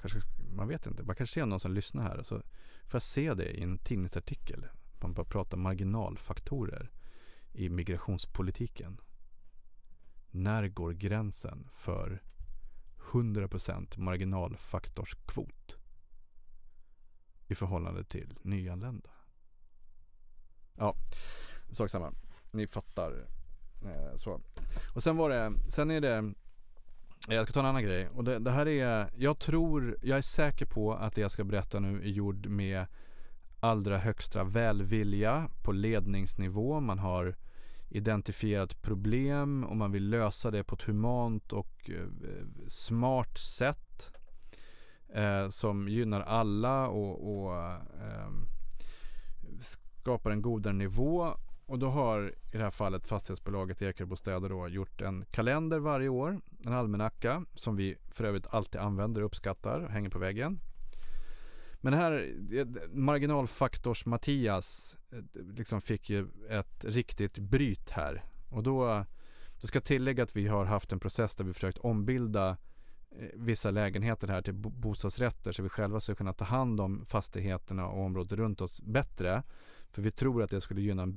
[0.01, 0.21] Kanske,
[0.55, 1.03] man vet inte.
[1.03, 2.17] Man kanske ser någon som lyssnar här.
[2.17, 2.35] Och så
[2.85, 4.67] får jag se det i en tidningsartikel.
[5.01, 6.91] Man bara pratar marginalfaktorer
[7.53, 9.01] i migrationspolitiken.
[10.31, 12.23] När går gränsen för
[12.97, 15.77] 100% marginalfaktorskvot
[17.47, 19.09] i förhållande till nyanlända?
[20.73, 20.95] Ja,
[21.71, 22.13] sak samma.
[22.51, 23.27] Ni fattar.
[23.85, 24.41] Eh, så.
[24.95, 26.33] Och sen var det, sen är det
[27.27, 28.09] jag ska ta en annan grej.
[28.09, 31.43] Och det, det, här är, jag tror, jag är säker på att det jag ska
[31.43, 32.85] berätta nu är gjord med
[33.59, 36.79] allra högsta välvilja på ledningsnivå.
[36.79, 37.35] Man har
[37.89, 42.07] identifierat problem och man vill lösa det på ett humant och eh,
[42.67, 44.11] smart sätt.
[45.13, 48.29] Eh, som gynnar alla och, och eh,
[49.59, 51.37] skapar en godare nivå.
[51.67, 56.41] Och då har i det här fallet fastighetsbolaget Ekerbostäder då gjort en kalender varje år,
[56.65, 60.59] en almanacka som vi för övrigt alltid använder och uppskattar och hänger på väggen.
[61.85, 62.33] Men här,
[62.93, 68.23] marginalfaktors Mattias eh, liksom fick ju ett riktigt bryt här.
[68.49, 69.05] Och då,
[69.61, 72.57] då ska tillägga att vi har haft en process där vi försökt ombilda
[73.11, 77.87] eh, vissa lägenheter här till bostadsrätter så vi själva ska kunna ta hand om fastigheterna
[77.87, 79.43] och området runt oss bättre.
[79.95, 81.07] För vi tror att det skulle gynna,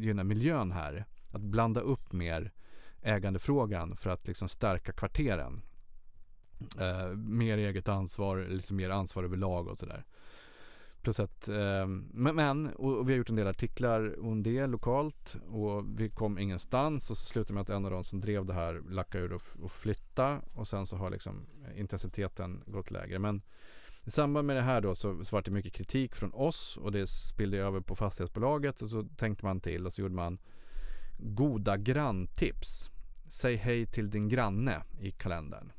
[0.00, 1.04] gynna miljön här.
[1.32, 2.52] Att blanda upp mer
[3.02, 5.62] ägandefrågan för att liksom stärka kvarteren.
[6.80, 10.04] Eh, mer eget ansvar, liksom mer ansvar överlag och sådär.
[11.02, 14.66] Plus att, eh, men, men och, och, vi har gjort en del artiklar om det
[14.66, 18.46] lokalt och vi kom ingenstans och så slutade med att en av de som drev
[18.46, 23.18] det här lackade ur och, och flytta och sen så har liksom intensiteten gått lägre.
[23.18, 23.42] Men
[24.06, 26.92] i samband med det här då så, så var det mycket kritik från oss och
[26.92, 30.38] det spillde över på fastighetsbolaget och så tänkte man till och så gjorde man
[31.18, 32.90] goda granntips.
[33.28, 35.72] Säg hej till din granne i kalendern.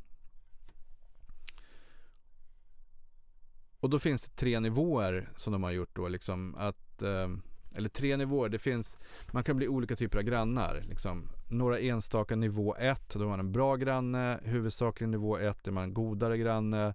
[3.80, 7.30] Och då finns det tre nivåer som de har gjort då liksom att eh,
[7.76, 8.50] eller tre nivåer.
[8.50, 8.98] Det finns,
[9.32, 10.82] man kan bli olika typer av grannar.
[10.90, 11.30] Liksom.
[11.48, 14.40] Några enstaka nivå 1, då är man en bra granne.
[14.44, 16.94] Huvudsakligen nivå 1 är man en godare granne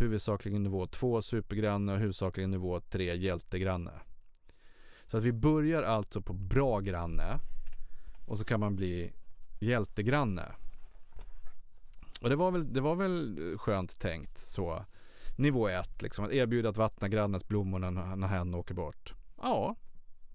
[0.00, 3.92] huvudsakligen nivå 2 supergranne och huvudsakligen nivå 3 hjältegranne.
[5.06, 7.38] Så att vi börjar alltså på bra granne
[8.26, 9.12] och så kan man bli
[9.60, 10.52] hjältegranne.
[12.20, 14.84] Och det var väl, det var väl eh, skönt tänkt så.
[15.36, 19.14] Nivå 1 liksom, att erbjuda att vattna grannens blommor när, när hen åker bort.
[19.36, 19.76] Ja,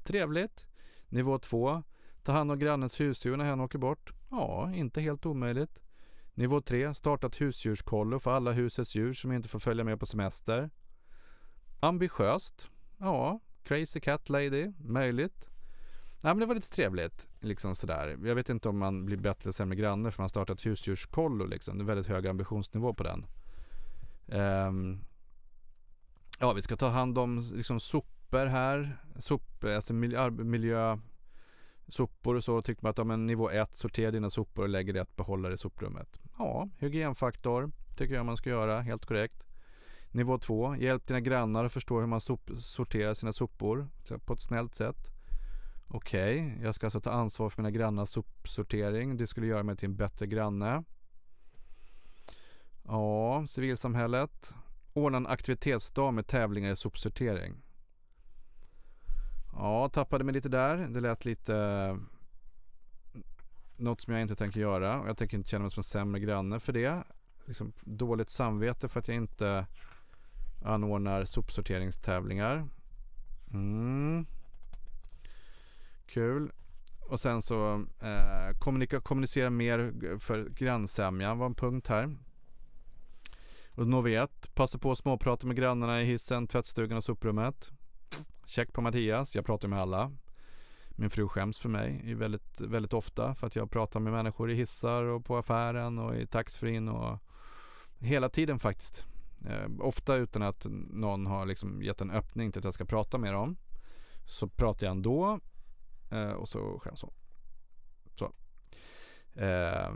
[0.03, 0.67] trevligt.
[1.07, 1.83] Nivå 2,
[2.23, 4.13] ta hand om grannens husdjur när hen åker bort.
[4.29, 5.79] Ja, inte helt omöjligt.
[6.33, 6.93] Nivå 3.
[6.93, 10.69] Starta husdjurskollo för alla husets djur som inte får följa med på semester.
[11.79, 12.69] Ambitiöst.
[12.97, 14.71] Ja, Crazy Cat Lady.
[14.79, 15.49] Möjligt.
[16.23, 17.27] Ja, men det var lite trevligt.
[17.39, 18.17] Liksom sådär.
[18.23, 21.45] Jag vet inte om man blir bättre eller sämre granne för man startat ett husdjurskollo.
[21.45, 21.77] Liksom.
[21.77, 23.25] Det är väldigt hög ambitionsnivå på den.
[24.25, 24.99] Um,
[26.39, 28.97] ja, vi ska ta hand om liksom, sopor här.
[29.19, 30.97] Sop, alltså miljö, miljö
[31.93, 32.55] sopor och så.
[32.55, 35.53] Och tyckte man att ja, men nivå 1, sortera dina sopor och lägger rätt behållare
[35.53, 36.19] i soprummet.
[36.37, 39.43] Ja, hygienfaktor tycker jag man ska göra, helt korrekt.
[40.11, 43.87] Nivå 2, hjälp dina grannar att förstå hur man sop, sorterar sina sopor
[44.25, 45.07] på ett snällt sätt.
[45.87, 49.17] Okej, okay, jag ska alltså ta ansvar för mina grannars sopsortering.
[49.17, 50.83] Det skulle göra mig till en bättre granne.
[52.83, 54.53] Ja, civilsamhället.
[54.93, 57.61] Ordna en aktivitetsdag med tävlingar i sopsortering.
[59.53, 60.77] Ja, tappade mig lite där.
[60.77, 61.99] Det lät lite
[63.75, 66.19] något som jag inte tänker göra och jag tänker inte känna mig som en sämre
[66.21, 67.03] granne för det.
[67.45, 69.65] Liksom dåligt samvete för att jag inte
[70.63, 72.67] anordnar sopsorteringstävlingar.
[73.53, 74.25] Mm.
[76.05, 76.51] Kul.
[76.99, 82.17] Och sen så eh, kommunika, kommunicera mer för grannsämja var en punkt här.
[83.75, 87.71] Och Novet, passa på att småprata med grannarna i hissen, tvättstugan och soprummet.
[88.51, 90.11] Check på Mattias, jag pratar med alla.
[90.89, 94.55] Min fru skäms för mig väldigt, väldigt ofta för att jag pratar med människor i
[94.55, 97.19] hissar och på affären och i taxfree och
[97.99, 99.05] hela tiden faktiskt.
[99.45, 103.17] Eh, ofta utan att någon har liksom gett en öppning till att jag ska prata
[103.17, 103.57] med dem.
[104.25, 105.39] Så pratar jag ändå
[106.09, 107.13] eh, och så skäms hon.
[108.15, 108.25] Så.
[109.41, 109.93] Eh,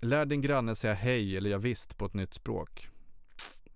[0.00, 2.88] lär din granne säga hej eller jag visst på ett nytt språk.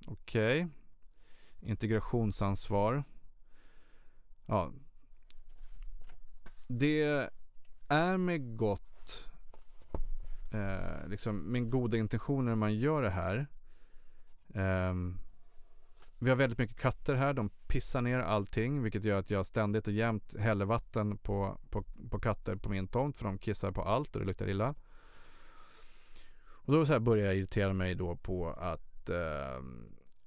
[0.07, 0.65] Okej.
[0.65, 1.71] Okay.
[1.71, 3.05] Integrationsansvar.
[4.47, 4.73] Ja.
[6.69, 7.31] Det
[7.89, 9.25] är med gott,
[10.53, 13.47] eh, liksom med goda intentioner man gör det här.
[14.55, 14.95] Eh,
[16.19, 17.33] vi har väldigt mycket katter här.
[17.33, 21.85] De pissar ner allting vilket gör att jag ständigt och jämt häller vatten på, på,
[22.11, 24.75] på katter på min tomt för de kissar på allt och det luktar illa.
[26.67, 29.63] Och då så här börjar jag irritera mig då på att eh,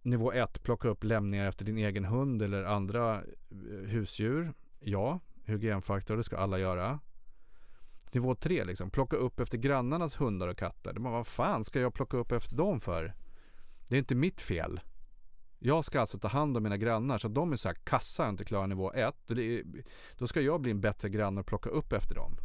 [0.10, 4.54] Nivå 1, plocka upp lämningar efter din egen hund eller andra eh, husdjur.
[4.80, 7.00] Ja, hygienfaktor, det ska alla göra.
[8.14, 10.94] Nivå 3, liksom, plocka upp efter grannarnas hundar och katter.
[10.94, 13.14] Men vad fan ska jag plocka upp efter dem för?
[13.88, 14.80] Det är inte mitt fel.
[15.60, 18.24] Jag ska alltså ta hand om mina grannar så att de är så här kassa
[18.24, 19.16] och inte klarar nivå 1.
[20.18, 22.38] Då ska jag bli en bättre granne och plocka upp efter dem.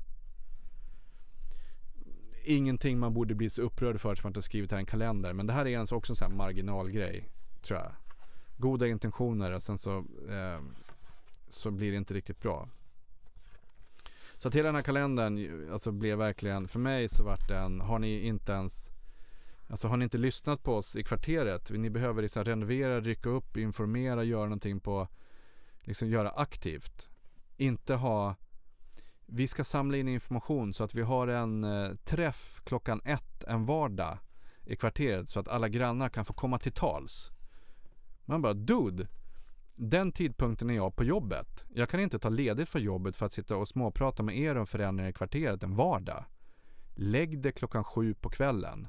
[2.44, 5.32] Ingenting man borde bli så upprörd för som man inte skrivit här i en kalender.
[5.32, 7.30] Men det här är också en sån här marginalgrej
[7.64, 7.92] tror jag.
[8.56, 9.98] Goda intentioner och sen så,
[10.28, 10.60] eh,
[11.48, 12.68] så blir det inte riktigt bra.
[14.36, 17.98] Så att hela den här kalendern alltså blev verkligen, för mig så vart den, har
[17.98, 18.90] ni inte ens
[19.68, 23.56] Alltså har ni inte lyssnat på oss i kvarteret, ni behöver liksom renovera, rycka upp,
[23.56, 25.08] informera, göra någonting på,
[25.80, 27.08] liksom göra aktivt.
[27.56, 28.34] Inte ha,
[29.26, 33.64] vi ska samla in information så att vi har en eh, träff klockan ett en
[33.64, 34.18] vardag
[34.64, 37.30] i kvarteret så att alla grannar kan få komma till tals.
[38.24, 39.08] Man bara, dude.
[39.76, 41.64] Den tidpunkten är jag på jobbet.
[41.74, 44.66] Jag kan inte ta ledigt från jobbet för att sitta och småprata med er om
[44.66, 46.24] förändringar i kvarteret en vardag.
[46.94, 48.88] Lägg det klockan sju på kvällen.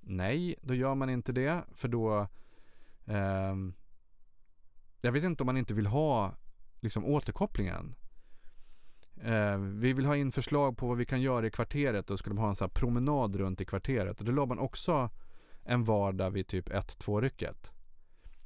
[0.00, 2.28] Nej, då gör man inte det för då
[3.04, 3.56] eh,
[5.00, 6.34] Jag vet inte om man inte vill ha
[6.80, 7.94] liksom återkopplingen.
[9.22, 12.34] Eh, vi vill ha in förslag på vad vi kan göra i kvarteret och skulle
[12.34, 14.20] man ha en så här promenad runt i kvarteret.
[14.20, 15.10] Och då la man också
[15.64, 17.71] en vardag vid typ 1-2 rycket.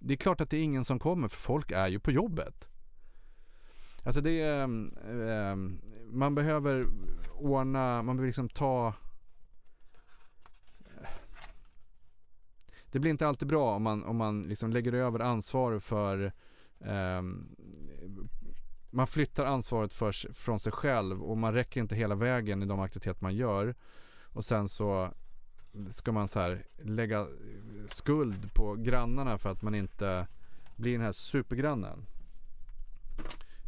[0.07, 2.69] Det är klart att det är ingen som kommer för folk är ju på jobbet.
[4.03, 5.57] Alltså det är, eh,
[6.07, 6.87] man behöver
[7.35, 8.95] ordna, man behöver liksom ta
[12.93, 16.33] Det blir inte alltid bra om man, om man liksom lägger över ansvar för
[16.81, 17.23] eh,
[18.91, 22.81] Man flyttar ansvaret för, från sig själv och man räcker inte hela vägen i de
[22.81, 23.75] aktiviteter man gör.
[24.23, 25.13] Och sen så
[25.91, 27.27] ska man så här lägga
[27.91, 30.27] skuld på grannarna för att man inte
[30.77, 32.07] blir den här supergrannen.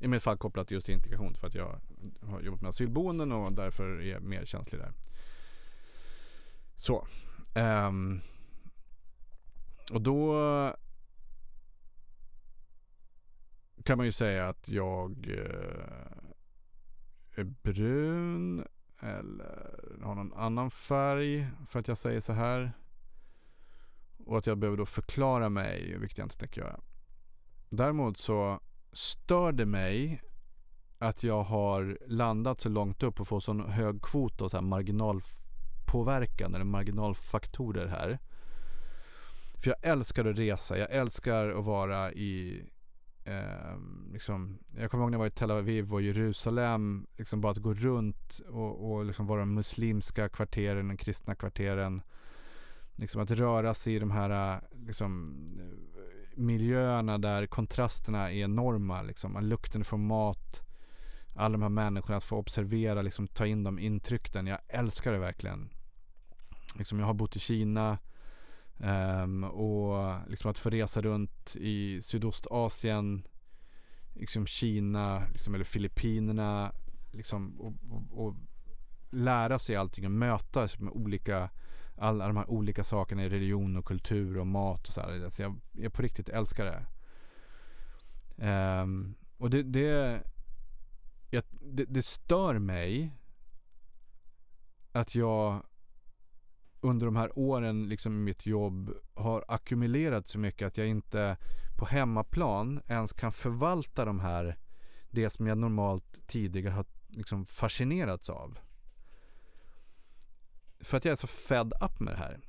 [0.01, 1.81] I mitt fall kopplat just till integration för att jag
[2.23, 4.93] har jobbat med asylboenden och därför är mer känslig där.
[6.77, 7.07] Så.
[7.55, 8.21] Um,
[9.91, 10.35] och då
[13.85, 16.19] kan man ju säga att jag uh,
[17.35, 18.67] är brun
[19.01, 22.73] eller har någon annan färg för att jag säger så här.
[24.29, 26.81] Och att jag behöver då förklara mig, vilket jag inte tänker göra.
[27.71, 28.61] Däremot så
[28.93, 30.23] stör det mig
[30.99, 34.65] att jag har landat så långt upp och får sån hög kvot av så här
[34.65, 38.19] marginalpåverkan eller marginalfaktorer här.
[39.63, 42.63] För jag älskar att resa, jag älskar att vara i
[43.25, 43.79] eh,
[44.13, 47.59] liksom, jag kommer ihåg när jag var i Tel Aviv och Jerusalem, liksom bara att
[47.59, 52.03] gå runt och, och liksom vara de muslimska kvarteren, de kristna kvarteren.
[52.99, 59.03] Liksom att röra sig i de här äh, liksom, eh, miljöerna där kontrasterna är enorma.
[59.03, 59.39] Liksom.
[59.43, 60.63] Lukten från mat,
[61.35, 64.47] alla de här människorna, att få observera, liksom, ta in de intrycken.
[64.47, 65.69] Jag älskar det verkligen.
[66.75, 67.99] Liksom, jag har bott i Kina
[68.79, 73.27] um, och liksom att få resa runt i Sydostasien,
[74.15, 76.73] liksom Kina liksom, eller Filippinerna
[77.13, 78.35] liksom, och, och, och
[79.11, 81.51] lära sig allting och möta med olika
[81.99, 85.25] alla de här olika sakerna i religion och kultur och mat och så här.
[85.25, 86.87] Alltså jag, jag på riktigt älskar det.
[88.83, 90.23] Um, och det, det,
[91.31, 93.13] jag, det, det stör mig
[94.93, 95.63] att jag
[96.81, 101.37] under de här åren liksom i mitt jobb har ackumulerat så mycket att jag inte
[101.79, 104.59] på hemmaplan ens kan förvalta de här
[105.11, 108.59] det som jag normalt tidigare har liksom fascinerats av.
[110.81, 112.41] För att jag är så fed up med det här.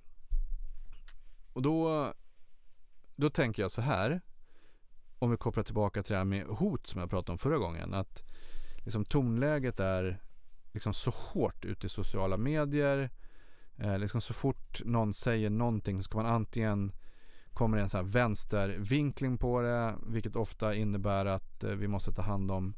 [1.53, 2.13] Och då,
[3.15, 4.21] då tänker jag så här.
[5.19, 7.93] Om vi kopplar tillbaka till det här med hot som jag pratade om förra gången.
[7.93, 8.23] Att
[8.83, 10.21] liksom tonläget är
[10.71, 13.09] liksom så hårt ute i sociala medier.
[13.77, 16.91] Eh, liksom så fort någon säger någonting så ska man antingen
[17.53, 19.95] kommer en så här vänstervinkling på det.
[20.07, 22.75] Vilket ofta innebär att eh, vi måste ta hand om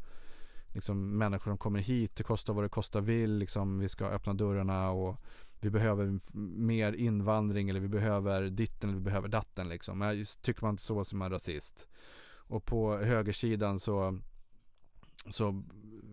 [0.73, 2.15] liksom, människor som kommer hit.
[2.15, 3.37] Det kostar vad det kostar vill.
[3.37, 5.17] Liksom, vi ska öppna dörrarna och
[5.59, 6.19] vi behöver
[6.57, 9.69] mer invandring eller vi behöver ditten eller vi behöver datten.
[9.69, 9.99] Liksom.
[9.99, 11.87] Men tycker man inte så som man rasist.
[12.33, 14.19] Och på högersidan så,
[15.29, 15.63] så,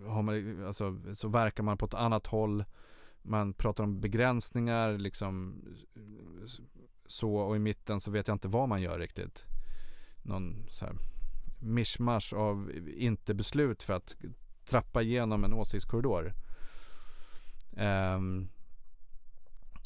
[0.07, 2.65] har man, alltså, så verkar man på ett annat håll.
[3.23, 5.63] Man pratar om begränsningar liksom
[7.07, 9.45] så och i mitten så vet jag inte vad man gör riktigt.
[10.23, 10.97] Någon så här
[11.61, 14.17] mischmasch av inte beslut för att
[14.69, 16.35] trappa igenom en åsiktskorridor.
[17.71, 18.49] Um,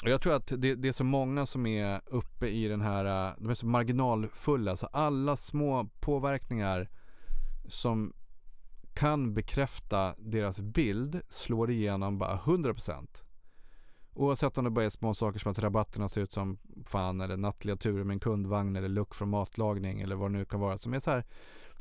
[0.03, 3.35] och jag tror att det, det, är så många som är uppe i den här,
[3.39, 6.89] de är så marginalfulla, så alla små påverkningar
[7.68, 8.12] som
[8.95, 13.22] kan bekräfta deras bild slår igenom bara 100%.
[14.14, 17.37] Oavsett om det bara är små saker som att rabatterna ser ut som fan eller
[17.37, 20.78] nattliga turer med en kundvagn eller luck från matlagning eller vad det nu kan vara.
[20.78, 21.24] Som är så här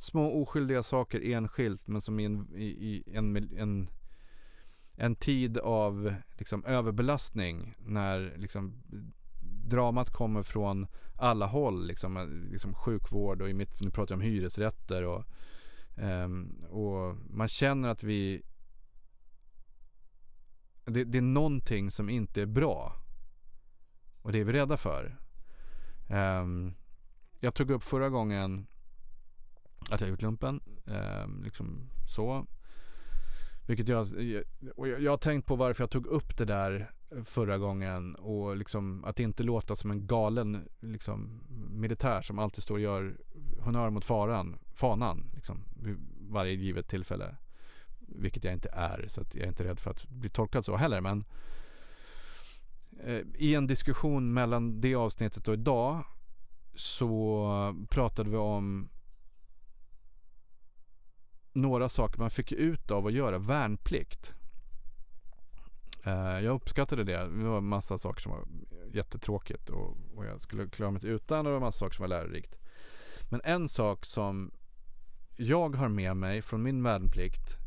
[0.01, 3.89] små oskyldiga saker enskilt men som i en, i, i en, en,
[4.95, 8.83] en tid av liksom överbelastning när liksom
[9.69, 11.87] dramat kommer från alla håll.
[11.87, 15.25] Liksom, liksom sjukvård och i mitt, nu pratar jag om hyresrätter och,
[15.95, 18.41] um, och man känner att vi
[20.85, 22.95] det, det, är någonting som inte är bra.
[24.21, 25.17] Och det är vi rädda för.
[26.09, 26.73] Um,
[27.39, 28.67] jag tog upp förra gången
[29.93, 30.61] att jag gjort lumpen.
[30.85, 32.45] Eh, liksom så.
[33.67, 34.07] Vilket jag,
[34.75, 36.91] och jag, jag har tänkt på varför jag tog upp det där
[37.23, 42.75] förra gången och liksom att inte låta som en galen liksom, militär som alltid står
[42.75, 43.17] och gör
[43.59, 45.97] honnör mot faran, fanan liksom, vid
[46.29, 47.35] varje givet tillfälle.
[47.99, 51.01] Vilket jag inte är, så jag är inte rädd för att bli tolkad så heller.
[51.01, 51.25] Men
[53.03, 56.03] eh, i en diskussion mellan det avsnittet och idag
[56.75, 58.89] så pratade vi om
[61.53, 64.33] några saker man fick ut av att göra värnplikt.
[66.03, 67.17] Eh, jag uppskattade det.
[67.17, 68.47] Det var massa saker som var
[68.91, 72.07] jättetråkigt och, och jag skulle klara mig utan och det var massa saker som var
[72.07, 72.55] lärorikt.
[73.29, 74.51] Men en sak som
[75.35, 77.57] jag har med mig från min värnplikt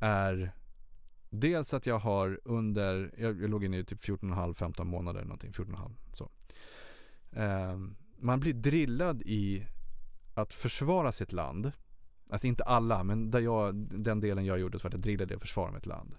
[0.00, 0.52] är
[1.30, 5.92] dels att jag har under, jag, jag låg inne i typ 14,5-15 månader någonting, 14,5
[6.12, 6.30] så.
[7.32, 7.78] Eh,
[8.18, 9.66] man blir drillad i
[10.34, 11.72] att försvara sitt land.
[12.30, 15.34] Alltså inte alla, men där jag, den delen jag gjorde så var att jag drillade
[15.34, 16.14] och försvara mitt land.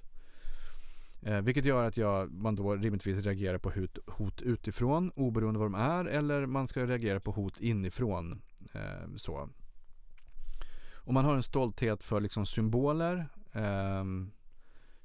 [1.21, 5.71] Eh, vilket gör att jag, man då rimligtvis reagerar på hot, hot utifrån oberoende vad
[5.71, 8.41] de är eller man ska reagera på hot inifrån.
[8.73, 9.49] Eh, så.
[10.93, 13.29] Och man har en stolthet för liksom symboler.
[13.51, 14.03] Eh,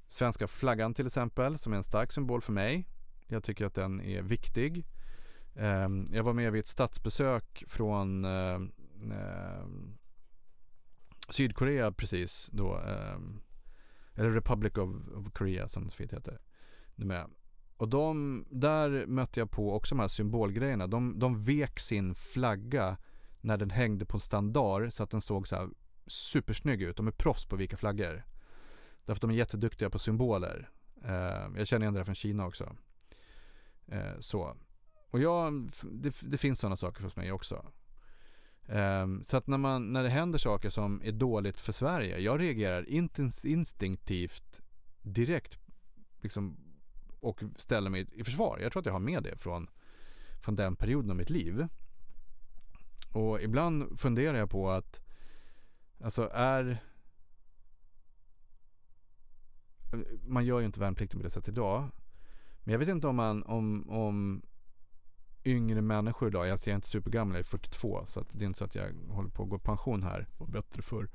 [0.08, 2.88] svenska flaggan till exempel som är en stark symbol för mig.
[3.26, 4.86] Jag tycker att den är viktig.
[5.54, 8.60] Eh, jag var med vid ett statsbesök från eh,
[9.12, 9.66] eh,
[11.28, 12.78] Sydkorea precis då.
[12.78, 13.18] eh,
[14.14, 16.40] eller Republic of, of Korea som det fint heter.
[16.94, 17.28] numera.
[17.76, 20.86] Och de, där mötte jag på också de här symbolgrejerna.
[20.86, 22.96] De, de vek sin flagga
[23.40, 25.68] när den hängde på en standard så att den såg så här
[26.06, 26.96] supersnygg ut.
[26.96, 28.24] De är proffs på att vika flaggor.
[29.04, 30.70] Därför att de är jätteduktiga på symboler.
[31.04, 32.76] Eh, jag känner igen det från Kina också.
[33.86, 34.56] Eh, så.
[35.10, 37.66] Och jag, det, det finns sådana saker hos mig också.
[38.66, 42.40] Um, så att när, man, när det händer saker som är dåligt för Sverige, jag
[42.40, 42.88] reagerar
[43.46, 44.62] instinktivt
[45.02, 45.58] direkt
[46.20, 46.56] liksom,
[47.20, 48.58] och ställer mig i försvar.
[48.58, 49.70] Jag tror att jag har med det från,
[50.42, 51.68] från den perioden av mitt liv.
[53.12, 55.02] Och ibland funderar jag på att
[56.02, 56.82] Alltså är
[60.26, 61.88] Man gör ju inte värnplikten på det sättet idag.
[62.64, 64.42] Men jag vet inte om man om, om
[65.44, 68.46] yngre människor idag, alltså jag är inte supergammal, jag är 42 så att det är
[68.46, 70.28] inte så att jag håller på att gå i pension här.
[70.38, 71.02] Var bättre för.
[71.02, 71.08] Um,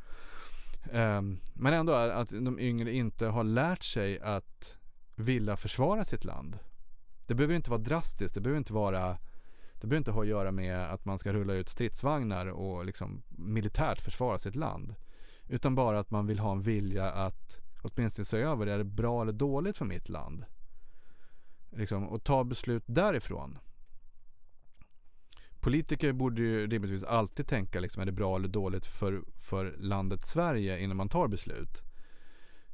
[0.92, 4.78] ehm, men ändå att de yngre inte har lärt sig att
[5.16, 6.60] vilja försvara sitt land.
[7.26, 9.18] Det behöver inte vara drastiskt, det behöver inte vara
[9.82, 13.24] det behöver inte ha att göra med att man ska rulla ut stridsvagnar och liksom
[13.30, 14.96] militärt försvara sitt land.
[15.48, 19.22] Utan bara att man vill ha en vilja att åtminstone se över, är det bra
[19.22, 20.46] eller dåligt för mitt land?
[21.70, 23.58] Liksom, och ta beslut därifrån.
[25.60, 30.26] Politiker borde ju rimligtvis alltid tänka liksom, är det bra eller dåligt för, för landet
[30.26, 31.82] Sverige innan man tar beslut.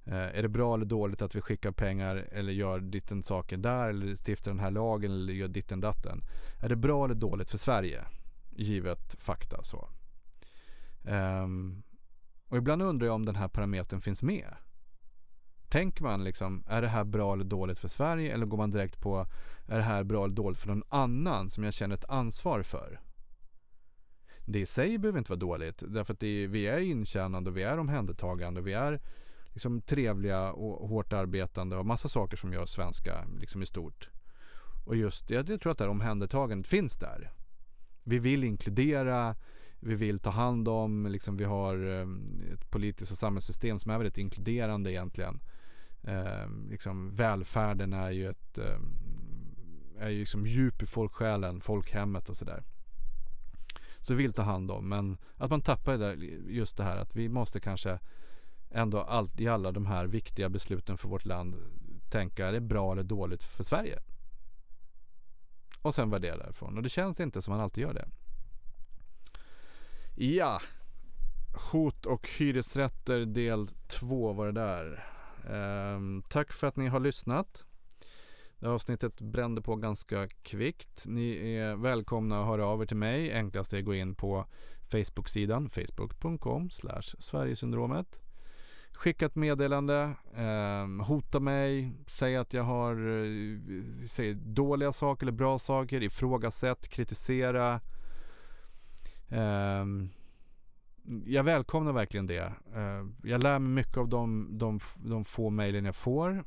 [0.05, 3.89] Eh, är det bra eller dåligt att vi skickar pengar eller gör ditten saker där
[3.89, 6.21] eller stiftar den här lagen eller gör ditten datten.
[6.61, 8.05] Är det bra eller dåligt för Sverige?
[8.55, 9.89] Givet fakta så.
[11.03, 11.47] Eh,
[12.47, 14.53] och ibland undrar jag om den här parametern finns med.
[15.73, 18.33] Tänker man liksom, är det här bra eller dåligt för Sverige?
[18.33, 19.27] Eller går man direkt på,
[19.67, 22.99] är det här bra eller dåligt för någon annan som jag känner ett ansvar för?
[24.45, 25.83] Det i sig behöver inte vara dåligt.
[25.87, 29.01] Därför att är, vi är intjänande och vi är omhändertagande och vi är
[29.53, 34.09] liksom trevliga och hårt arbetande och massa saker som gör svenska liksom i stort.
[34.85, 37.31] Och just, jag tror att det här omhändertagandet finns där.
[38.03, 39.35] Vi vill inkludera,
[39.79, 42.07] vi vill ta hand om, liksom vi har eh,
[42.53, 45.39] ett politiskt och samhällssystem som är väldigt inkluderande egentligen.
[46.03, 48.79] Eh, liksom välfärden är ju ett eh,
[49.97, 52.63] är ju liksom djup i folksjälen, folkhemmet och sådär.
[53.99, 56.15] Så vi vill ta hand om, men att man tappar det där,
[56.47, 57.99] just det här att vi måste kanske
[58.71, 61.55] ändå allt, i alla de här viktiga besluten för vårt land
[62.09, 63.99] tänka är det bra eller dåligt för Sverige?
[65.81, 66.77] Och sen värdera därifrån.
[66.77, 68.07] Och det känns inte som man alltid gör det.
[70.15, 70.61] Ja,
[71.71, 75.12] hot och hyresrätter del 2 var det där.
[75.49, 77.65] Ehm, tack för att ni har lyssnat.
[78.59, 81.03] Det avsnittet brände på ganska kvickt.
[81.07, 83.33] Ni är välkomna att höra av er till mig.
[83.33, 84.45] Enklast är att gå in på
[84.91, 86.69] Facebook-sidan facebook.com
[87.19, 88.19] Sverigesyndromet.
[88.93, 95.37] Skicka ett meddelande, eh, hota mig, säg att jag har eh, säg, dåliga saker eller
[95.37, 97.81] bra saker, ifrågasätt, kritisera.
[99.29, 99.85] Eh,
[101.25, 102.53] jag välkomnar verkligen det.
[102.75, 106.43] Eh, jag lär mig mycket av de, de, de få mejlen jag får.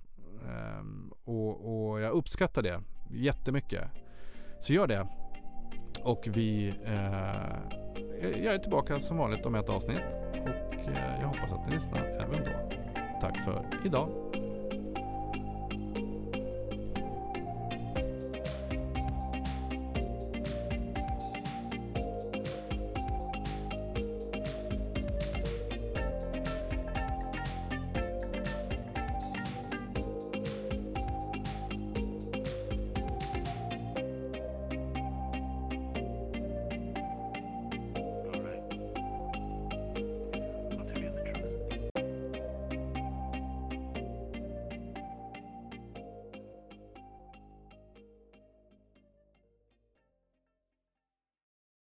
[0.48, 2.80] Ehm, och, och, jag uppskattar det
[3.10, 3.84] jättemycket.
[4.60, 5.08] Så gör det.
[6.02, 6.74] Och vi...
[6.84, 7.76] Eh,
[8.44, 10.16] jag är tillbaka som vanligt om ett avsnitt.
[10.42, 12.70] Och eh, jag hoppas att ni lyssnar även då.
[13.20, 14.25] Tack för idag.